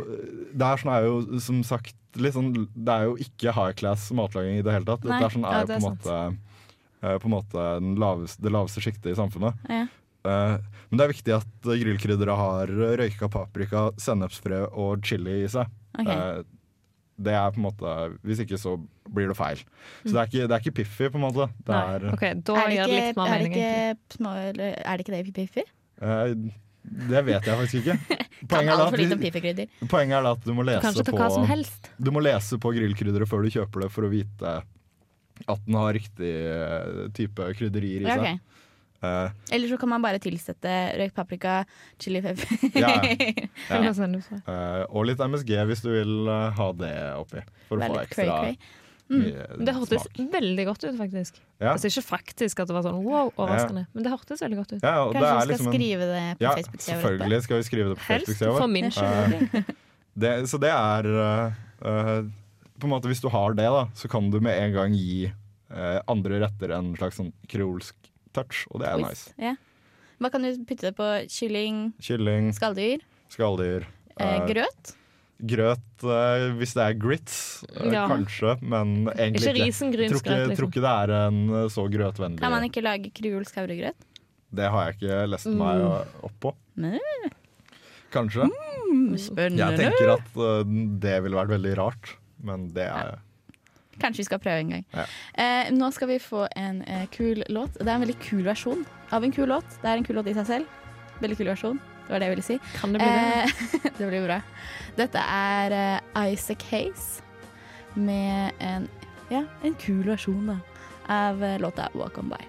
[0.53, 4.59] Det her sånn er jo som sagt sånn Det er jo ikke high class matlaging
[4.61, 5.05] i det hele tatt.
[5.05, 6.17] Nei, det er sånn er jo det på en måte
[7.03, 9.57] eh, På en måte den laveste, det laveste sjiktet i samfunnet.
[9.69, 9.87] Ja.
[10.27, 10.59] Uh,
[10.91, 15.71] men det er viktig at grillkrydderet har røyka paprika, sennepsfrø og chili i seg.
[15.95, 16.17] Okay.
[16.17, 16.41] Eh,
[17.17, 17.93] det er på en måte
[18.27, 18.75] Hvis ikke så
[19.09, 19.63] blir det feil.
[20.03, 21.47] Så det er ikke, det er ikke Piffi, på en måte.
[21.65, 23.71] Det er, okay, da Er det ikke, er det ikke,
[24.83, 25.67] er det ikke det i Piffi?
[26.87, 27.99] Det vet jeg faktisk ikke.
[28.47, 31.89] Kan Poenget er, at, poenget er at du må lese på hva som helst.
[31.99, 34.53] Du må lese på grillkrydderet før du kjøper det for å vite
[35.45, 38.37] at den har riktig eh, type krydderier i Ja, seg.
[38.37, 38.53] ok.
[39.07, 41.59] Eh, Eller så kan man bare tilsette røykt paprika,
[42.01, 42.47] chili pepper.
[42.77, 43.81] Ja, ja.
[44.53, 47.45] eh, og litt MSG hvis du vil ha det oppi.
[47.71, 48.59] For å få ekstra cray-cray.
[49.13, 50.21] Mye Det hørtes smak.
[50.33, 51.41] veldig godt ut, faktisk.
[51.61, 51.73] Ja.
[51.73, 54.81] Altså Ikke faktisk at det var sånn wow, overraskende, men det hørtes veldig godt ut.
[54.83, 57.03] Ja, Kanskje vi skal liksom skrive det på Ja, Facebook-sida vår?
[57.03, 59.75] selvfølgelig skal vi skrive det på Helst Facebook-sida for min skyld.
[60.17, 61.53] Det, så det er uh,
[61.85, 62.23] eh,
[62.81, 65.27] På en måte Hvis du har det, da, så kan du med en gang gi
[65.29, 69.35] uh, andre retter en slags sånn kreolsk touch, og det er nice.
[69.37, 69.53] Ja.
[70.17, 71.05] Hva kan du putte det på?
[71.29, 73.85] Kylling, Kylling, skalldyr, skalldyr.
[74.49, 74.97] grøt?
[75.37, 78.07] Grøt eh, hvis det er grits, eh, Ja.
[78.09, 79.57] kanskje, men egentlig Ikke ikke.
[79.57, 80.69] Tror risengrynsgrøt, ikke, tror liksom.
[80.71, 84.07] ikke det er en eh, så grøtvennlig Kan man ikke lage kreolsk havregrøt?
[84.57, 86.25] Det har jeg ikke lest meg Mm.
[86.25, 86.55] opp på.
[86.77, 86.99] Nei.
[88.15, 88.49] Kanskje.
[89.21, 89.59] Spennende.
[89.59, 90.63] Jeg tenker at eh,
[91.05, 93.19] det ville vært veldig rart, men det er
[93.99, 94.85] Kanskje vi skal prøve en gang.
[94.93, 95.05] Ja.
[95.41, 97.73] Eh, nå skal vi få en eh, kul låt.
[97.81, 99.65] Det er en veldig kul versjon av en kul låt.
[99.81, 100.67] Det er en kul låt i seg selv.
[101.23, 101.81] Veldig kul versjon.
[102.07, 102.59] Det var det jeg ville si.
[102.79, 103.23] Kan det bli det?
[103.83, 104.41] Eh, det blir bra.
[104.97, 107.07] Dette er eh, Isaac Hayes
[107.97, 108.87] med en,
[109.33, 110.59] ja, en kul versjon da,
[111.11, 112.47] av eh, låta 'Walk On By'.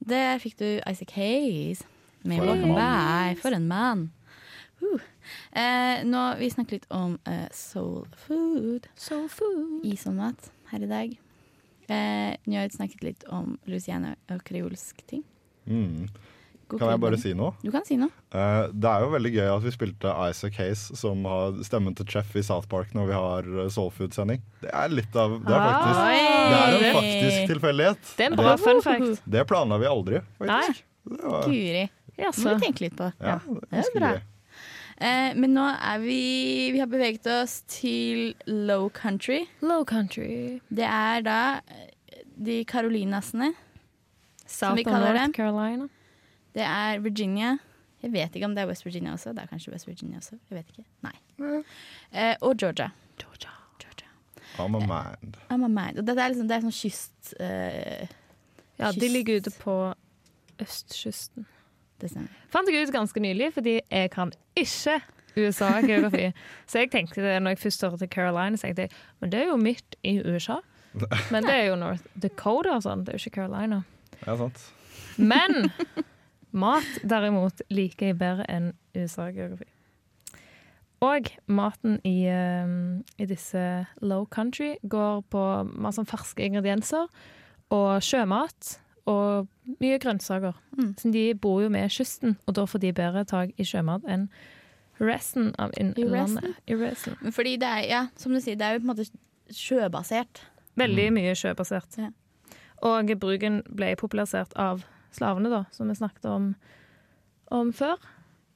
[0.00, 1.82] Der fikk du Isaac Hayes
[2.22, 2.76] med For 'Walk On.
[2.78, 3.40] By'.
[3.42, 4.10] For en mann.
[4.82, 5.00] Uh.
[5.52, 8.86] Eh, nå, vi snakket litt om eh, soul food.
[8.96, 9.84] Soul food.
[9.84, 11.18] Isonmat her i dag.
[11.90, 15.24] Eh, Njord snakket litt om louisiana og kreolsk ting.
[15.66, 16.08] mm.
[16.78, 17.54] Kan jeg bare si noe?
[17.64, 18.12] Du kan si noe.
[18.30, 22.06] Uh, det er jo veldig gøy at vi spilte Isaac Hayes, som har stemmen til
[22.10, 24.42] Chef i South Park når vi har Soul Soulfood-sending.
[24.62, 28.10] Det er litt av Det er faktisk, det er en faktisk tilfeldighet.
[28.16, 29.24] Det er en bra fun fact.
[29.24, 30.84] Det planla vi aldri, faktisk.
[31.10, 31.20] Nei.
[31.24, 31.86] var, Guri.
[32.20, 32.44] Jaså.
[32.44, 33.12] Må vi tenke litt på.
[33.18, 34.12] ja, det er Det er bra.
[34.14, 34.26] gøy.
[35.00, 39.46] Eh, men nå er vi Vi har beveget oss til low country.
[39.64, 40.60] Low country.
[40.68, 43.54] Det er da eh, de Carolinasene.
[44.46, 45.34] South vi kaller det.
[45.36, 45.88] Carolina.
[46.54, 47.56] Det er Virginia.
[48.02, 49.34] Jeg vet ikke om det er West Virginia også.
[49.36, 50.38] Det er kanskje West Virginia også.
[50.50, 50.84] Jeg vet ikke.
[51.04, 51.62] Nei.
[52.12, 52.88] Eh, og Georgia.
[53.20, 53.50] Georgia.
[53.82, 54.08] Georgia.
[54.58, 55.34] I'm a man.
[55.50, 55.98] I'm a mind.
[56.00, 57.34] Og dette er liksom, det er sånn kyst...
[57.40, 58.16] eh,
[58.80, 59.74] Ja, de ligger ute på
[60.60, 61.44] østkysten.
[62.00, 62.32] det stemmer.
[62.52, 64.96] Fant jeg ut ganske nylig, fordi jeg kan ikke
[65.36, 66.30] USA-geografi.
[66.66, 69.50] Så jeg tenkte det når jeg først hørte Carolina, så tenkte jeg men det er
[69.52, 70.56] jo midt i USA.
[71.30, 73.76] Men det er jo North Dakota og sånn, det er jo ikke Carolina.
[74.24, 74.58] Ja, sant.
[75.20, 75.68] Men
[76.52, 79.68] mat derimot liker jeg bedre enn USA-geografi.
[81.00, 82.72] Og maten i, eh,
[83.18, 87.08] i disse low country går på masse sånn ferske ingredienser
[87.72, 88.74] og sjømat
[89.08, 89.48] og
[89.80, 90.52] mye grønnsaker.
[90.76, 90.90] Mm.
[91.00, 94.28] Så de bor jo med kysten, og da får de bedre tak i sjømat enn
[95.00, 96.04] resten av I resten?
[96.04, 96.56] innlandet.
[96.68, 97.32] I resten.
[97.32, 99.08] Fordi det er, ja, som du sier, det er jo på en måte
[99.56, 100.42] sjøbasert.
[100.76, 101.96] Veldig mye sjøbasert.
[101.98, 102.10] Ja.
[102.86, 104.84] Og bruken ble popularisert av
[105.16, 106.52] slavene, da, som vi snakket om,
[107.54, 107.98] om før.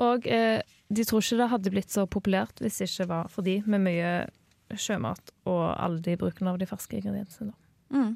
[0.05, 0.61] Og eh,
[0.95, 3.85] de tror ikke det hadde blitt så populært hvis det ikke var for de med
[3.87, 4.13] mye
[4.81, 7.53] sjømat og alle de bruken av de ferske ingrediensene.
[7.53, 7.99] Da.
[7.99, 8.15] Mm.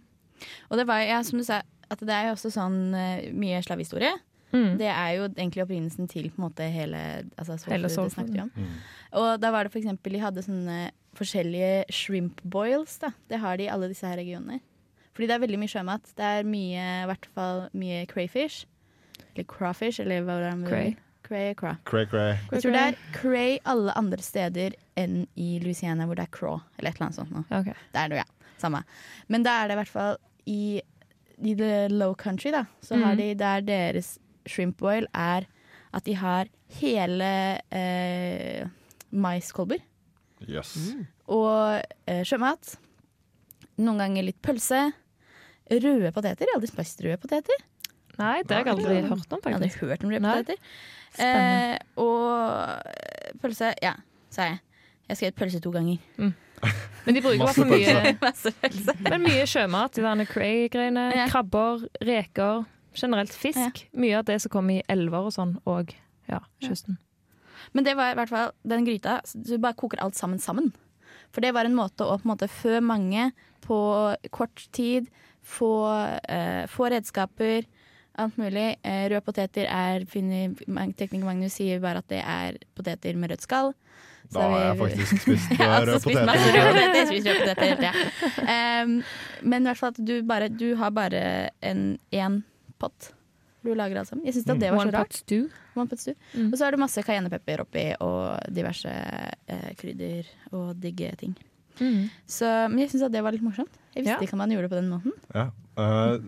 [0.70, 3.60] Og det var, ja, som du sa, at det er jo også sånn eh, mye
[3.64, 4.14] slavehistorie.
[4.48, 4.78] Mm.
[4.80, 7.00] Det er jo egentlig opprinnelsen til på en måte hele
[7.36, 8.52] altså, Hele soul snakket vi om.
[8.56, 8.78] Mm.
[9.20, 10.78] Og da var det for eksempel, de hadde sånne
[11.18, 12.96] forskjellige shrimp boils.
[13.02, 13.12] Da.
[13.28, 14.62] Det har de i alle disse her regionene.
[15.18, 16.10] Fordi det er veldig mye sjømat.
[16.14, 18.68] Det er mye, i hvert fall mye crayfish.
[19.32, 20.60] Eller crawfish, eller hva det er.
[20.68, 20.92] Cray.
[21.26, 21.74] Cray, craw.
[21.84, 22.36] Cray, cray.
[22.52, 26.60] Jeg tror det er cray alle andre steder enn i Louisiana hvor det er craw,
[26.78, 27.34] eller et eller annet sånt.
[27.34, 27.42] noe.
[27.50, 27.72] Ok.
[27.92, 28.52] Det er det, ja.
[28.62, 28.84] Samme.
[29.26, 30.60] Men da er det i hvert fall i,
[31.42, 33.02] i the low country, da, så mm.
[33.02, 34.14] har de der deres
[34.48, 35.50] shrimp boil er
[35.98, 37.32] at de har hele
[37.74, 38.70] eh,
[39.10, 39.82] maiskolber
[40.46, 40.76] Yes.
[41.26, 42.76] og eh, sjømat.
[43.82, 44.84] Noen ganger litt pølse.
[45.70, 46.44] Røde poteter.
[46.46, 47.64] Jeg har aldri spist røde poteter.
[48.18, 50.36] Nei, det har jeg aldri hørt om, Jeg hadde hørt om røde Nei.
[50.42, 50.58] poteter.
[51.18, 53.94] Eh, og eh, pølse Ja,
[54.34, 54.60] sa jeg.
[55.08, 55.98] Jeg skrev pølse to ganger.
[56.18, 58.94] Men de bruker fall mye, Masse pølse.
[59.06, 59.94] men mye sjømat.
[59.96, 61.06] De derne cray-greiene.
[61.16, 61.28] Ja.
[61.30, 62.66] Krabber, reker.
[62.98, 63.84] Generelt fisk.
[63.96, 65.94] Mye av det som kommer i elver og sånn, og
[66.28, 66.98] ja, kysten.
[67.72, 69.20] Men det var i hvert fall den gryta.
[69.24, 70.72] så Du bare koker alt sammen sammen.
[71.32, 73.30] For det var en måte å på en måte fø mange
[73.64, 73.78] på
[74.34, 75.08] kort tid.
[75.48, 75.72] Få,
[76.28, 77.66] eh, få redskaper,
[78.18, 78.76] alt mulig.
[78.82, 83.72] Eh, røde poteter er Tekniker Magnus sier bare at det er poteter med rødt skall.
[84.28, 86.26] Da har jeg faktisk spist røde altså, poteter.
[86.28, 86.98] masse røde poteter.
[86.98, 88.82] Jeg spiser røde poteter hele tida.
[88.82, 88.96] Um,
[89.42, 91.22] men i hvert fall at du, bare, du har bare
[91.64, 92.42] en én
[92.78, 93.12] pott.
[93.64, 94.26] Du lager alt sammen.
[94.26, 94.60] Jeg syns mm.
[94.60, 95.22] det var One så rart.
[95.76, 96.14] One pot stew.
[96.34, 96.52] Mm.
[96.52, 101.34] Og så har du masse cayennepepper oppi og diverse eh, krydder og digge ting.
[101.80, 102.10] Mm.
[102.26, 103.74] Så, men jeg syns at det var litt morsomt.
[103.94, 104.20] Jeg visste Ja.
[104.24, 105.12] ikke at man gjorde det på den måten.
[105.34, 105.48] Ja.
[105.78, 106.18] Uh,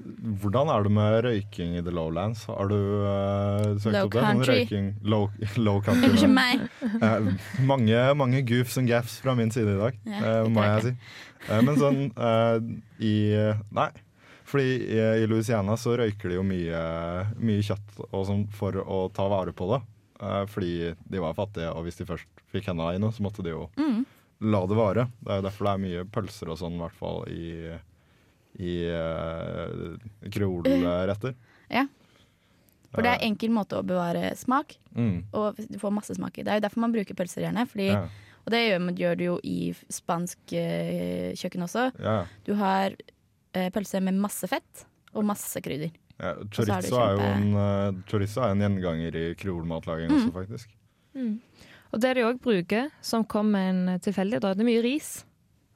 [0.42, 2.44] hvordan er det med røyking i the lowlands?
[2.46, 4.22] Har du uh, søkt Low opp det?
[4.22, 4.54] Country.
[4.60, 5.24] røyking, low,
[5.66, 6.10] low country.
[6.12, 6.62] Unnskyld meg.
[7.02, 7.32] Uh,
[7.72, 10.94] mange, mange goofs and gaffs fra min side i dag, Ja, må jeg si.
[11.50, 12.56] Eh, men sånn eh,
[13.02, 13.14] i
[13.74, 13.90] Nei.
[14.50, 16.78] Fordi i, i Louisiana så røyker de jo mye,
[17.38, 19.80] mye kjøtt og sånn for å ta vare på det.
[20.20, 20.72] Eh, fordi
[21.10, 23.68] de var fattige, og hvis de først fikk henda i noe, så måtte de jo
[23.78, 24.02] Mm.
[24.40, 25.04] La det vare.
[25.20, 27.78] Det er jo derfor det er mye pølser og sånn, i hvert fall i,
[28.60, 29.96] i uh,
[30.32, 31.34] kreolretter.
[32.90, 35.20] For det er enkel måte å bevare smak, Mm.
[35.38, 36.42] og du får masse smak i.
[36.42, 37.62] Det er jo derfor man bruker pølser gjerne.
[37.70, 38.08] Fordi, Ja,
[38.42, 41.84] Og det gjør, gjør du jo i spansk uh, kjøkken også.
[42.02, 42.24] ja.
[42.44, 45.92] Du har uh, pølse med masse fett og masse krydder.
[46.18, 46.34] ja.
[46.50, 47.04] chorizo, er kjempe...
[47.04, 50.16] Er jo en, uh, chorizo er en gjenganger i kreolmatlaging Mm.
[50.18, 50.74] også, faktisk.
[51.90, 55.10] Og det de òg bruker, som kom med en tilfeldig, da, det er mye ris.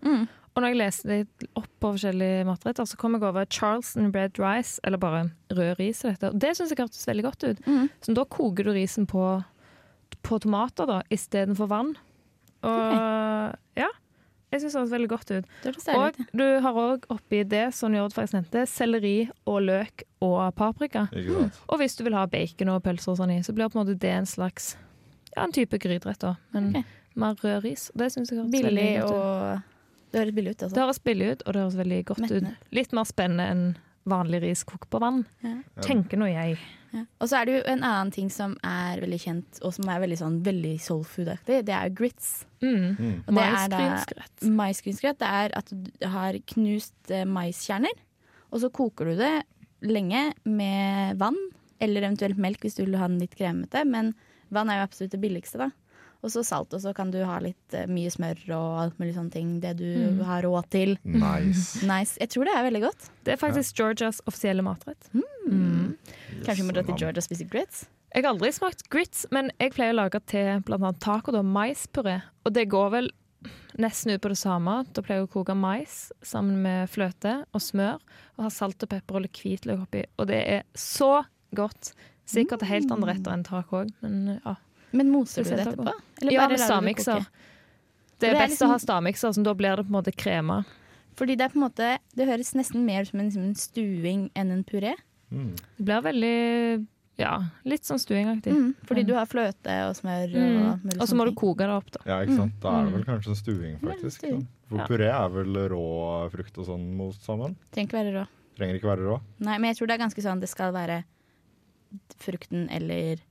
[0.05, 0.27] Mm.
[0.55, 4.39] Og når jeg leste litt opp på forskjellige matretter, så kom jeg over Charleston bread
[4.39, 6.05] rice, eller bare rød ris.
[6.05, 6.31] og Dette.
[6.31, 7.67] Og det syns jeg hørtes veldig godt ut.
[7.67, 7.89] Mm.
[8.07, 9.27] Så da koker du risen på,
[10.23, 11.93] på tomater da, istedenfor vann.
[12.65, 12.95] Og
[13.77, 13.91] ja,
[14.55, 15.51] jeg syns det høres veldig godt ut.
[15.65, 19.17] Det det Og du har òg oppi det, som Jord faktisk nevnte, selleri
[19.51, 21.09] og løk og paprika.
[21.11, 21.51] Mm.
[21.51, 23.83] Og hvis du vil ha bacon og pølser og sånn i, så blir på en
[23.83, 24.77] måte det en slags
[25.37, 26.25] ja, en type gryterett.
[26.25, 26.85] òg, Men okay.
[27.17, 27.91] mer rød ris.
[27.95, 29.17] Det syns jeg høres Billig veldig godt ut.
[29.17, 29.63] og
[30.15, 30.75] Det høres billig ut, altså.
[30.75, 32.55] Det høres billig ut, og det høres veldig godt Mettene.
[32.55, 32.71] ut.
[32.79, 33.65] Litt mer spennende enn
[34.05, 35.23] vanlig ris kokt på vann.
[35.43, 35.55] Ja.
[35.83, 36.59] Tenker nå jeg.
[36.93, 37.05] Ja.
[37.19, 40.03] Og så er det jo en annen ting som er veldig kjent, og som er
[40.03, 41.63] veldig sånn veldig soul food-aktig.
[41.67, 42.45] Det er jo grits.
[42.63, 42.95] Mm.
[42.99, 43.17] Mm.
[43.27, 44.45] Og det er Maisgrynsgrøt.
[44.61, 45.19] maisgrynsgrøt.
[45.19, 47.97] Det er at du har knust eh, maiskjerner,
[48.53, 49.33] og så koker du det
[49.85, 51.41] lenge med vann,
[51.83, 53.83] eller eventuelt melk hvis du vil ha den litt kremete.
[53.89, 54.13] Men
[54.55, 55.71] vann er jo absolutt det billigste, da.
[56.25, 59.13] Og så salt, og så kan du ha litt eh, mye smør og alt mulig
[59.13, 59.51] sånne ting.
[59.61, 60.23] Det du Mm.
[60.25, 60.95] har råd til.
[61.05, 61.83] Nice.
[61.91, 62.17] Nice.
[62.21, 63.11] Jeg tror det er veldig godt.
[63.27, 65.11] Det er faktisk Georgias offisielle matrett.
[65.13, 65.99] Mm.
[66.47, 67.85] Kanskje vi må dra til Georgia og spise grits?
[68.15, 72.23] Jeg har aldri smakt grits, men jeg pleier å lage til annet taco, da, maispuré.
[72.47, 73.11] Og det går vel
[73.77, 74.79] nesten ut på det samme.
[74.95, 77.99] Da pleier jeg å koke mais sammen med fløte og smør,
[78.39, 80.05] og ha salt og pepper og litt hvitløk oppi.
[80.17, 81.25] Og det er så
[81.59, 81.93] godt.
[82.27, 84.55] Sikkert helt andre retter enn taco òg, men ja.
[84.93, 85.93] Men moser du Det det etterpå?
[86.23, 87.27] Eller Ja, med stavmikser.
[88.19, 90.03] Det er det er best å ha liksom- stavmikser, så da blir det på en
[90.03, 90.65] måte krema.
[91.17, 93.55] Fordi det er på en måte Det høres nesten mer ut som en, som en
[93.55, 94.95] stuing enn en puré.
[95.33, 95.55] Mm.
[95.79, 98.51] Det blir veldig ja, litt sånn stuingaktig.
[98.51, 100.73] Mm, fordi du har fløte og smør Mm.
[100.73, 102.01] Og, Og så må du koke det opp, da.
[102.07, 102.61] Ja, ikke sant?
[102.61, 102.97] Da er det Mm.
[102.97, 104.19] vel kanskje en stuing, faktisk.
[104.19, 104.41] stuing.
[104.41, 104.47] sånn.
[104.69, 104.87] For Ja.
[104.87, 107.55] puré er vel rå frukt og sånn most sammen?
[107.73, 108.27] Trenger ikke være rå.
[108.57, 109.21] Trenger ikke være rå.
[109.41, 111.05] Nei, men jeg tror det er ganske sånn det skal være
[112.21, 113.23] frukten eller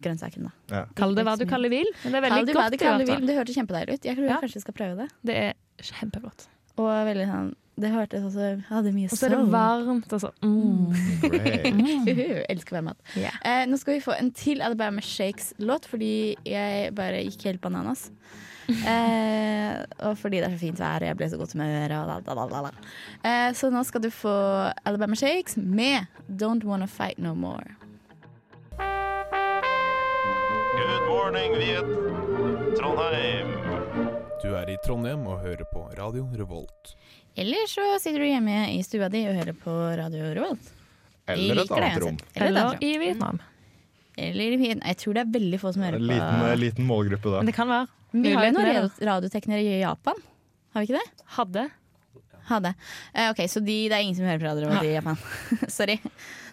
[0.00, 0.52] grønnsaken, da.
[0.72, 0.84] Ja.
[0.96, 1.88] Kall det hva du kaller vil.
[2.04, 2.70] Men det er Kall veldig det godt.
[2.72, 3.26] Det, fall.
[3.28, 4.04] Det hørtes kjempedeilig ut.
[4.08, 4.32] Jeg tror Ja.
[4.32, 5.08] jeg kanskje skal prøve det.
[5.28, 5.52] Det er
[5.90, 6.46] kjempegodt.
[6.80, 7.50] Og veldig sånn
[7.80, 10.12] Det hørtes også Hadde mye Og så er det varmt.
[10.12, 10.30] Altså.
[10.42, 10.92] Mm.
[11.20, 11.66] Great.
[12.08, 12.96] Uhu, elsker varmmat.
[13.16, 13.36] Yeah.
[13.44, 18.10] Eh, nå skal vi få en til Alabama Shakes-låt, fordi jeg bare gikk helt bananas.
[18.70, 21.94] Eh, og fordi det er så fint vær, og jeg ble så godt humør.
[21.96, 22.72] Og la, la, la, la.
[23.24, 24.34] Eh, så nå skal du få
[24.84, 27.76] Alabama Shakes med Don't Wanna Fight No More.
[30.80, 31.88] Good morning, Viet.
[32.78, 33.48] Trondheim.
[34.42, 36.94] Du er i Trondheim og hører på Radio Revolt.
[37.38, 40.70] Eller så sitter du hjemme i stua di og hører på Radio Revolt.
[41.30, 42.16] Eller et annet rom.
[42.34, 43.40] Eller Eller i Vietnam.
[44.16, 44.88] Eller i Vietnam.
[44.90, 46.14] Jeg tror det er veldig få som hører En på.
[46.14, 47.54] liten, liten målgruppe, Men det.
[47.58, 47.86] kan være.
[48.12, 50.24] Vi har jo noen radioteknere radioteknikere i Japan.
[50.74, 51.24] Har vi ikke det?
[51.36, 51.68] Hadde.
[52.50, 52.72] Hadde.
[53.14, 55.18] Uh, ok, Så de, det er ingen som hører på Radio Revolt i Japan.
[55.78, 56.00] Sorry.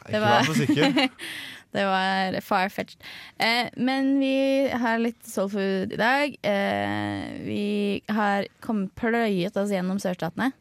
[0.08, 1.08] Ikke var- vær for sikker.
[1.76, 3.02] Det var far-fetched.
[3.44, 4.32] Eh, men vi
[4.72, 6.38] har litt soul food i dag.
[6.48, 10.52] Eh, vi har kommet pløyet oss gjennom sørstatene.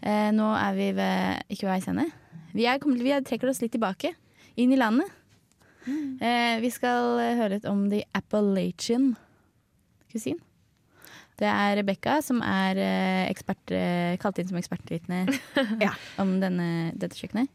[0.00, 2.08] Eh, nå er vi ved ikke ved veis ende.
[2.56, 4.14] Vi, kommet, vi trekker oss litt tilbake,
[4.58, 5.12] inn i landet.
[5.86, 9.12] Eh, vi skal høre litt om The Appalachian
[10.10, 10.40] Cuisine.
[11.40, 15.22] Det er Rebekka som er eh, ekspert, eh, kalt inn som ekspertvitne
[15.86, 15.94] Ja.
[16.20, 17.48] om denne, dette kjøkkenet.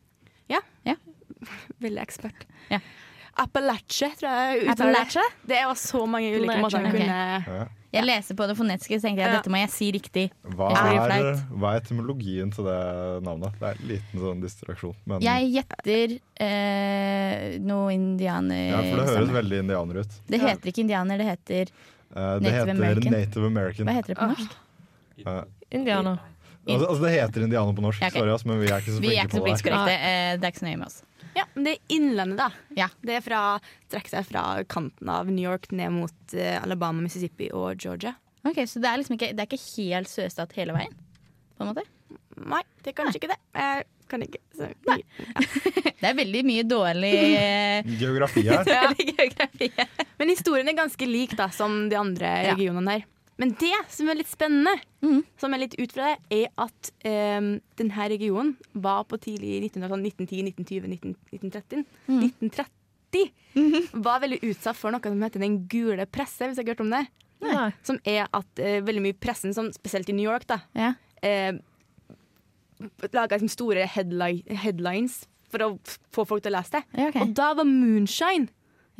[1.86, 2.46] Veldig ekspert.
[2.72, 2.82] Ja.
[3.36, 4.60] Appalache, tror jeg.
[4.62, 5.24] jeg uttaler det.
[5.52, 7.66] Det var så mange ulike måter han kunne okay.
[7.96, 10.24] Jeg leser på det fonetiske, så tenkte jeg dette må jeg si riktig.
[10.58, 12.80] Hva er, hva er etymologien til det
[13.24, 13.56] navnet?
[13.62, 14.98] Det er en liten sånn distraksjon.
[15.08, 18.66] Men, Jeg gjetter eh, noe indianer...
[18.74, 19.36] ja, for det høres sammen.
[19.38, 20.18] veldig indianer ut.
[20.28, 21.72] Det heter ikke indianer, det heter
[22.16, 23.12] Eh, det Native heter American.
[23.12, 23.88] Native American.
[23.88, 24.56] Hva heter det på norsk?
[25.26, 26.20] Uh, Indianer.
[26.68, 28.20] altså, altså, det heter indianer på norsk, Ja, okay.
[28.22, 30.00] sorry, men vi er ikke så Vi er flinke ikke så på det.
[30.40, 31.02] det er ikke så nøye med oss.
[31.36, 32.50] Ja, men det er innlandet, da.
[32.78, 32.88] Ja.
[33.04, 33.40] Det er fra,
[33.92, 38.14] trekker seg fra kanten av New York ned mot eh, Alabama, Mississippi og Georgia.
[38.46, 40.94] Ok, Så det er liksom ikke, det er ikke helt søstat hele veien?
[41.58, 41.84] På en måte?
[42.46, 43.38] Nei, det er kanskje ikke det.
[43.56, 44.40] Jeg kan ikke.
[44.56, 44.68] Så,
[46.02, 48.68] Det er veldig mye dårlig eh, Geografi her.
[48.76, 48.92] ja.
[49.00, 49.72] geografi.
[50.20, 52.54] Men historien er ganske lik da, som de andre Ja.
[52.54, 53.06] regionene her.
[53.42, 54.72] Men det som er litt spennende,
[55.04, 55.20] mm.
[55.40, 59.92] som er litt ut fra det, er at um, denne regionen var på tidlig 1900,
[59.92, 61.86] sånn 1910, 1920, 19, 1930.
[62.08, 62.24] Mm.
[62.32, 62.72] 1930
[64.08, 66.96] var veldig utsatt for noe som heter Den gule presse, hvis jeg har hørt om
[66.96, 67.04] det.
[67.44, 67.70] Nei.
[67.86, 70.94] Som er at uh, veldig mye pressen, som, spesielt i New York, da, Ja.
[71.26, 71.56] uh,
[73.12, 75.70] laga liksom store headline, headlines for å
[76.16, 76.84] få folk til å lese det.
[76.96, 77.24] Ja, okay.
[77.24, 78.50] Og da var moonshine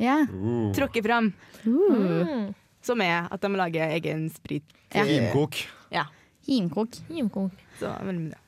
[0.00, 0.22] ja.
[0.28, 1.32] Uh, trukket fram.
[1.64, 1.72] Uh.
[1.96, 2.54] Mm.
[2.86, 4.76] Som er at de lager egen sprit.
[4.94, 5.02] Ja.
[5.08, 5.58] Himkok.
[5.90, 6.06] Ja,
[6.46, 6.94] Himkok.
[7.08, 7.50] Himkok.
[7.80, 8.38] så veldig bra.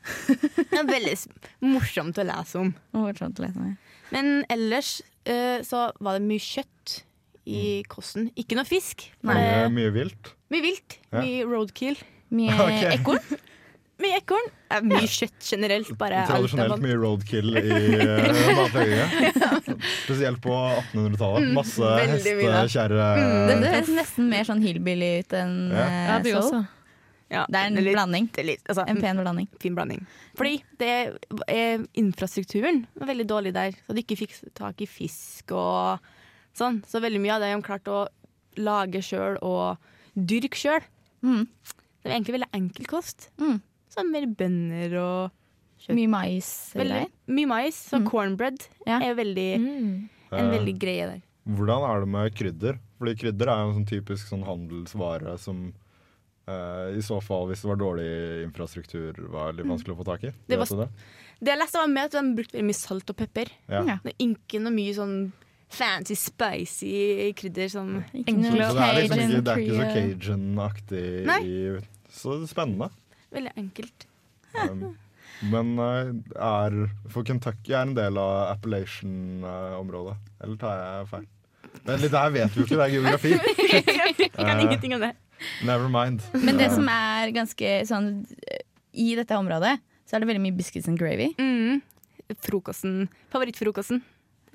[0.71, 1.17] Det er veldig
[1.67, 2.73] morsomt å lese om.
[2.95, 3.75] Morsomt å lese om.
[4.15, 7.01] Men ellers eh, så var det mye kjøtt
[7.49, 8.31] i kosten.
[8.39, 9.09] Ikke noe fisk.
[9.27, 10.33] Mye, mye vilt.
[10.53, 10.99] Mye vilt.
[11.11, 11.25] Ja.
[11.25, 11.99] Mye roadkill.
[12.31, 12.95] Mye okay.
[12.95, 13.23] ekorn.
[13.99, 14.49] Mye ekorn.
[14.71, 15.89] Eh, mye kjøtt generelt.
[15.99, 17.63] Bare er Tradisjonelt mye roadkill i
[17.99, 19.81] uh, matlagingen.
[20.05, 21.49] Spesielt på 1800-tallet.
[21.57, 23.09] Masse veldig hestekjerre.
[23.49, 25.87] Det, det høres nesten mer sånn hillbilly ut enn Ja.
[25.87, 26.61] eh, Ja, du også.
[27.29, 28.29] Ja, Det er en litt- blanding.
[28.33, 29.49] det er litt, altså, En pen blanding.
[29.61, 30.07] fin blanding.
[30.39, 30.93] Fordi det
[31.51, 35.99] er, infrastrukturen var veldig dårlig der, så de ikke fikk tak i fisk og
[36.57, 36.81] sånn.
[36.89, 38.07] Så veldig mye av det de klart å
[38.57, 39.77] lage sjøl og
[40.17, 40.81] dyrke sjøl.
[41.23, 41.45] Mm.
[41.45, 43.29] Det var egentlig veldig enkel kost.
[43.43, 43.61] Mm.
[43.89, 45.31] Så mer bønner og
[45.81, 45.95] kjøtt.
[45.97, 46.49] Mye mais.
[46.77, 47.75] Veldig, mye mais.
[47.91, 48.07] Så Mm.
[48.11, 48.99] cornbread Ja.
[49.01, 51.23] er veldig, en Eh, veldig greie der.
[51.49, 52.79] Hvordan er det med krydder?
[52.99, 55.73] Fordi krydder er jo en sånn typisk sånn handelsvare som
[56.49, 60.25] eh, i så fall, hvis det var dårlig infrastruktur, var litt vanskelig å få tak
[60.25, 60.33] i.
[60.49, 60.89] Det var- det?
[61.41, 63.49] Det jeg leste var med at de brukte veldig mye salt og pepper.
[63.69, 63.83] Ja.
[63.85, 63.99] Ja.
[64.19, 65.31] Ikke noe mye sånn
[65.69, 70.25] fancy, spicy krydder som Ikke Så, så det er liksom ikke, det er ikke så
[70.25, 71.27] Cajun-aktig
[72.11, 72.91] Så spennende.
[73.35, 74.07] Veldig enkelt.
[74.57, 74.97] Um,
[75.53, 76.77] men eh, er
[77.13, 80.17] For Kentucky er en del av Appalachian-området.
[80.43, 81.27] Eller tar jeg feil?
[81.85, 83.33] Men det her vet vi jo ikke, det er geografi.
[84.19, 84.63] Jeg kan Eh.
[84.65, 85.13] ingenting om det.
[85.65, 86.23] Never mind.
[86.35, 88.09] Men det Eh, som er ganske sånn
[88.95, 89.77] I dette området
[90.09, 91.29] så er det veldig mye biscuits and gravy.
[91.39, 91.83] Mm.
[92.43, 93.09] Frokosten.
[93.31, 94.01] Favorittfrokosten.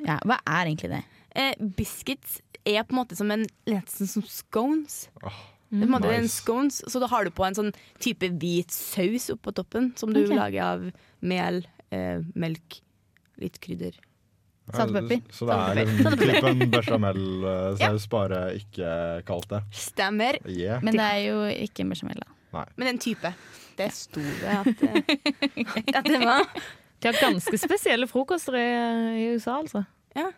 [0.03, 1.03] Ja, Hva er egentlig det?
[1.35, 5.07] Eh, biscuits er på en måte som en nesten som scones.
[5.73, 7.71] Åh, Det er en en scones, så da har du på en sånn
[8.03, 10.37] type hvit saus oppå toppen, som du okay.
[10.37, 10.89] lager av
[11.21, 12.81] mel, eh, melk,
[13.41, 13.97] litt krydder.
[14.73, 15.23] Salt og pepper.
[15.33, 18.93] Så det er liksom typen bechamelsaus, bare ikke
[19.27, 19.63] kalt det.
[19.75, 20.39] Stemmer.
[20.47, 20.83] Yeah.
[20.83, 22.63] Men det er jo ikke bechamel, da.
[22.77, 23.33] Men en type.
[23.73, 25.01] Det sto det at, eh,
[25.97, 26.45] at det var.
[27.01, 28.67] De har ganske spesielle frokoster i,
[29.19, 29.83] i USA, altså.
[30.15, 30.29] Ja.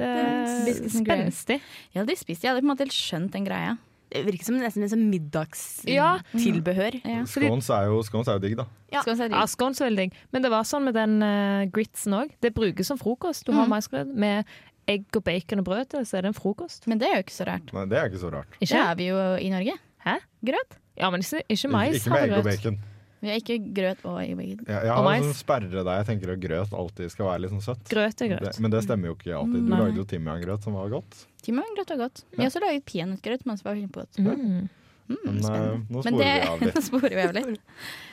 [0.00, 1.60] Det er spenstig.
[1.92, 3.76] Jeg hadde spist, jeg hadde på en måte helt skjønt den greia.
[4.10, 5.94] Det virker som nesten en middagstilbehør.
[5.94, 6.08] Ja.
[6.32, 6.96] middagstilbehør.
[7.04, 7.24] Ja.
[7.30, 8.64] Scones er jo, scones er jo digg, da.
[8.92, 9.02] Ja.
[9.04, 9.38] scones er, digg.
[9.38, 10.16] Ja, scones er veldig digg.
[10.34, 12.32] Men det var sånn med den uh, gritsen òg.
[12.42, 13.46] Det brukes som frokost.
[13.46, 13.70] Du har Mm.
[13.76, 14.44] maisgrøt med
[14.90, 16.86] egg og bacon og brød til, så er det en frokost.
[16.90, 17.72] Men det er jo ikke så rart.
[17.72, 18.50] Nei, det er ikke så rart.
[18.58, 18.82] Det Ikke?
[18.82, 19.76] har vi jo i Norge.
[20.04, 20.16] Hæ?
[20.44, 20.78] Grøt.
[20.98, 21.94] Ja, men ikke, ikke mais.
[21.94, 22.58] ikke med har egg og grøt.
[22.58, 22.78] bacon.
[23.20, 24.42] Vi har ikke grøt og egg og.
[24.44, 25.24] Jeg, jeg har en mais.
[25.26, 27.82] sånn sperre der jeg tenker at grøt alltid skal være litt sånn søtt.
[27.90, 28.46] Grøt er grøt.
[28.48, 29.60] Det, men det stemmer jo ikke alltid.
[29.66, 29.80] Du Nei.
[29.84, 31.18] lagde jo timiangrøt som var godt.
[31.44, 32.22] Timiangrøt var godt.
[32.32, 34.20] Vi har også laget peanøttgrøt, men som var kjempegodt.
[34.24, 34.68] Mm.
[35.10, 36.74] Mm, Men eh, nå sporer det- vi av litt.
[36.78, 37.60] Nå sporer vi av litt.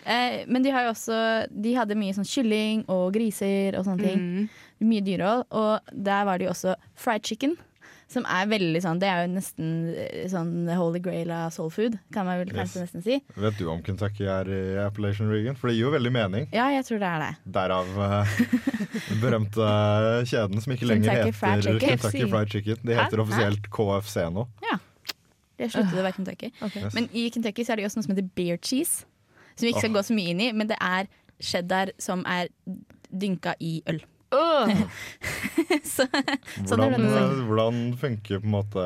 [0.04, 1.18] Eh, men de har jo også
[1.54, 4.18] De hadde mye sånn kylling og griser og sånne ting.
[4.18, 4.50] Mm.
[4.90, 5.46] Mye dyrehold.
[5.52, 7.54] Og der var det jo også fried chicken.
[8.08, 11.98] Som er veldig sånn Det er jo nesten eh, sånn holy grail av soul food,
[12.16, 12.94] kan man vel kanskje Yes.
[12.94, 13.18] nesten si.
[13.36, 15.58] Vet du om Kentucky er i Appalachian Region?
[15.60, 16.48] For det gir jo veldig mening.
[16.56, 17.32] Ja, jeg tror det er det.
[17.58, 18.34] Derav eh,
[19.10, 19.68] den berømte
[20.32, 22.80] kjeden som ikke lenger Kentucky heter Fried Kentucky Fried Chicken.
[22.88, 23.04] De Hæ?
[23.10, 24.48] heter offisielt KFC nå.
[24.72, 24.80] Ja.
[25.58, 26.52] Det sluttet å være Kentucky.
[26.62, 26.84] Okay.
[26.86, 26.94] Yes.
[26.96, 29.04] Men i Kentucky så er det jo også noe som heter beer cheese.
[29.58, 31.08] Som vi ikke skal gå så mye inn i, men det er
[31.42, 32.48] cheddar som er
[33.10, 34.00] dynka i øl.
[34.36, 34.72] Åh!
[35.96, 36.04] så,
[36.68, 38.86] sånn Hvordan, sånn eh, hvordan funker på en måte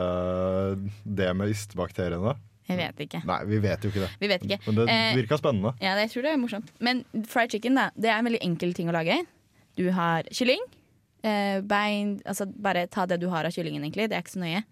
[1.04, 2.36] det med ystebakteriene?
[2.72, 3.22] Jeg vet ikke.
[3.28, 4.10] Nei, vi vet jo ikke det.
[4.22, 4.60] Vi vet ikke.
[4.68, 5.74] Men det Eh, virka spennende.
[5.84, 6.70] Ja, jeg tror det er morsomt.
[6.80, 9.18] Men fried chicken da, det er en veldig enkel ting å lage.
[9.80, 10.62] Du har kylling,
[11.24, 14.10] eh, bein Altså bare ta det du har av kyllingen, egentlig.
[14.10, 14.64] Det er ikke så nøye.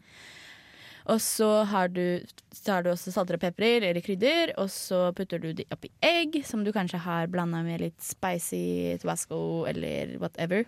[1.07, 2.19] Og så har du,
[2.51, 5.91] så har du også salter og pepper eller krydder, og så putter du de oppi
[6.05, 10.67] egg, som du kanskje har blanda med litt spicy tobasco eller whatever.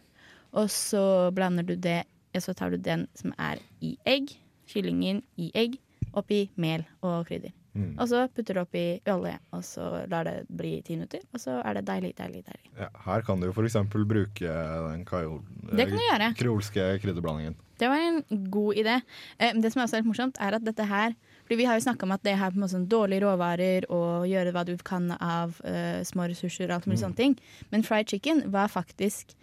[0.55, 2.03] Og så blander du det,
[2.35, 4.33] og så tar du den som er i egg,
[4.71, 5.79] kyllingen i egg,
[6.17, 7.53] oppi mel og krydder.
[7.71, 7.93] Mm.
[8.03, 11.23] Og så putter du oppi olje, og så lar det bli ti minutter.
[11.31, 12.71] Og så er det deilig, deilig, deilig.
[12.75, 13.77] Ja, her kan du jo f.eks.
[13.93, 14.55] bruke
[14.91, 16.33] den gjøre.
[16.39, 17.55] kreolske krydderblandingen.
[17.81, 18.21] Det var en
[18.53, 18.99] god idé.
[19.41, 21.83] Eh, det som er også helt morsomt, er at dette her fordi Vi har jo
[21.83, 24.77] snakka om at det her på en måte sånn dårlige råvarer og gjøre hva du
[24.87, 27.03] kan av uh, små ressurser og alt mulig Mm.
[27.03, 27.33] sånne ting.
[27.73, 29.33] Men fried chicken var faktisk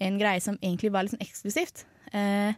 [0.00, 1.86] en greie som egentlig var litt sånn eksklusivt.
[2.12, 2.52] Eh,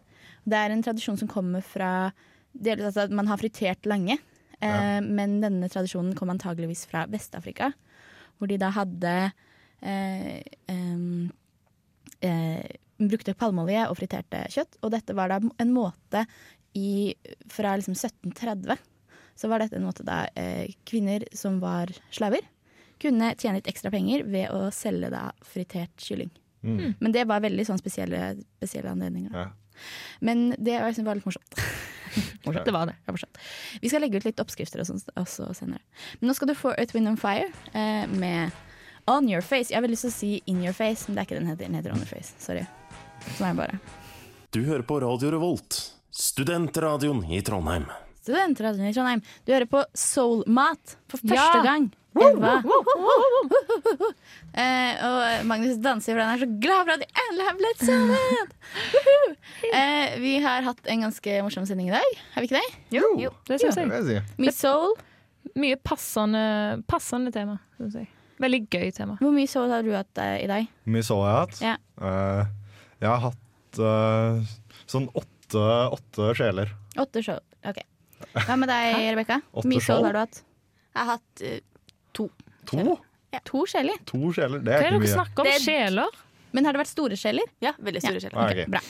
[0.49, 2.11] det er en tradisjon som kommer fra
[2.55, 4.19] delvis altså at Man har fritert lange
[4.61, 7.73] Eh, Men denne tradisjonen kom antageligvis fra Vest-Afrika,
[8.39, 9.33] hvor de da hadde
[9.83, 11.31] eh, em,
[12.21, 12.65] eh,
[12.99, 14.79] brukte palmeolje og friterte kjøtt.
[14.83, 16.25] Og dette var da en måte
[16.77, 17.15] i,
[17.51, 18.79] fra liksom 1730
[19.39, 22.43] så var dette en måte da eh, kvinner som var slaver,
[22.99, 26.33] kunne tjene litt ekstra penger ved å selge da fritert kylling.
[26.67, 26.97] Mm.
[26.99, 29.31] Men det var veldig sånn spesielle, spesielle anledninger.
[29.31, 29.47] Ja.
[30.19, 31.61] Men det var, jeg var litt morsomt.
[32.47, 32.65] morsomt.
[32.67, 32.97] Det var det.
[32.99, 33.39] Det var morsomt.
[33.85, 35.85] Vi skal legge ut litt oppskrifter og sånn også senere.
[36.19, 37.47] Men nå skal du få Earth, Wind and Fire
[37.79, 38.51] eh, med
[39.07, 39.71] On Your Face.
[39.71, 41.51] Jeg har veldig lyst til å si In Your Face, men det er ikke den
[41.53, 41.71] heter.
[41.71, 42.35] Den heter On Your Face.
[42.43, 42.67] Sorry.
[43.37, 43.79] Sånn er det bare.
[44.55, 45.79] Du hører på Radio Revolt,
[46.15, 47.85] studentradioen i Trondheim.
[48.25, 49.23] Studentradioen i Trondheim.
[49.47, 51.63] Du hører på Soul-mat for første Ja!
[51.67, 51.91] gang.
[52.19, 52.57] Eva.
[54.59, 57.83] Eh, og Magnus danser fordi han er så glad for at de endelig har blitt
[57.85, 58.49] sammen!
[59.69, 62.81] Eh, vi har hatt en ganske morsom sending i dag, har vi ikke det?
[62.97, 64.23] Jo, det syns jeg.
[64.41, 64.97] Mye soul.
[65.59, 66.43] Mye passende,
[66.91, 68.09] passende tema, syns jeg.
[68.43, 69.17] Veldig gøy tema.
[69.21, 70.67] Hvor mye soul har du hatt eh, i dag?
[70.83, 71.63] Hvor mye har jeg har hatt?
[71.63, 71.77] Ja.
[72.03, 72.43] Eh,
[73.01, 74.43] jeg har hatt uh,
[74.91, 75.65] sånn åtte,
[75.99, 76.73] åtte sjeler.
[76.99, 77.43] Åtte soul.
[77.69, 77.83] Ok.
[78.47, 79.41] Hva med deg, Rebekka?
[79.55, 80.05] Hvor mye soul?
[80.09, 80.41] har du hatt?
[80.95, 81.59] Jeg har hatt uh,
[82.19, 82.29] To?
[83.45, 83.99] To sjeler.
[84.09, 85.13] To sjeler, det Hva er er det ikke dere mye.
[85.15, 85.47] snakker om?
[85.47, 86.17] Det er- Sjeler?
[86.57, 87.51] Men har det vært store sjeler?
[87.63, 88.23] Ja, veldig store Ja.
[88.25, 88.39] sjeler.
[88.41, 88.65] Okay.
[88.65, 88.71] Ok, ok.
[88.73, 88.81] bra.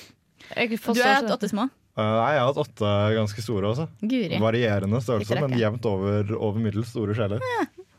[0.56, 1.64] Jeg Du har hatt åtte små?
[1.98, 3.88] Uh, nei, jeg har hatt åtte ganske store også.
[4.00, 4.38] Guri.
[4.38, 7.42] Varierende størrelse, men jevnt over, over middels store sjeler.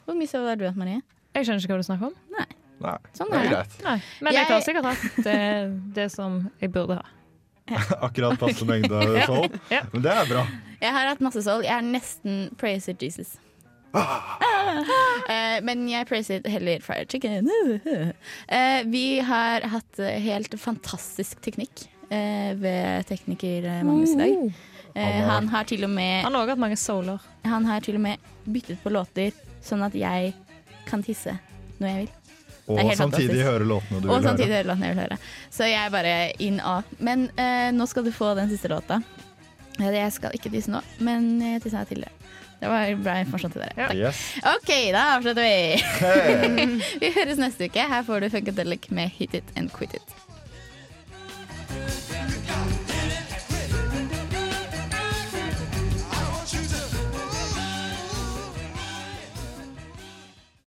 [0.07, 1.01] Hvor mye sov har du hatt, Marie?
[1.35, 2.15] Jeg skjønner ikke hva du snakker om.
[2.33, 2.45] Nei,
[3.17, 3.49] Sånn det er det.
[3.51, 3.77] greit.
[3.83, 3.97] Nei.
[4.21, 7.05] Men Jeg- jeg har sikkert hatt det, det som jeg burde ha.
[8.07, 9.49] Akkurat passe mengde soul.
[9.69, 9.81] Ja.
[9.93, 10.47] Men det er bra.
[10.81, 11.63] Jeg har hatt masse soul.
[11.63, 13.35] Jeg er nesten praiser Jesus.
[15.29, 17.49] Eh, men jeg praiser heller fried chicken.
[18.49, 24.53] Eh, vi har hatt eh, helt fantastisk teknikk eh, ved tekniker eh, Magnus i dag.
[24.95, 27.19] Eh, han har til og med Han har også hatt mange soler.
[27.45, 28.17] Han har til og med
[28.49, 30.33] byttet på låter sånn at jeg
[30.89, 31.35] kan tisse
[31.79, 32.13] når jeg vil.
[32.69, 34.67] Og samtidig høre låtene du Og vil høre.
[34.67, 35.17] Låtene jeg vil høre.
[35.53, 36.15] Så jeg er bare
[36.45, 36.79] in A.
[37.01, 39.01] Men eh, nå skal du få den siste låta.
[39.79, 42.11] Jeg skal ikke tisse nå, men jeg tissa til det.
[42.59, 43.75] Det var bra informasjon til dere.
[43.77, 43.95] Takk.
[43.95, 44.23] Yes.
[44.43, 45.59] OK, da avslutter vi.
[46.01, 46.79] Hey.
[47.01, 47.85] vi høres neste uke.
[47.93, 50.28] Her får du Funkadelic med Hit It and Quit It.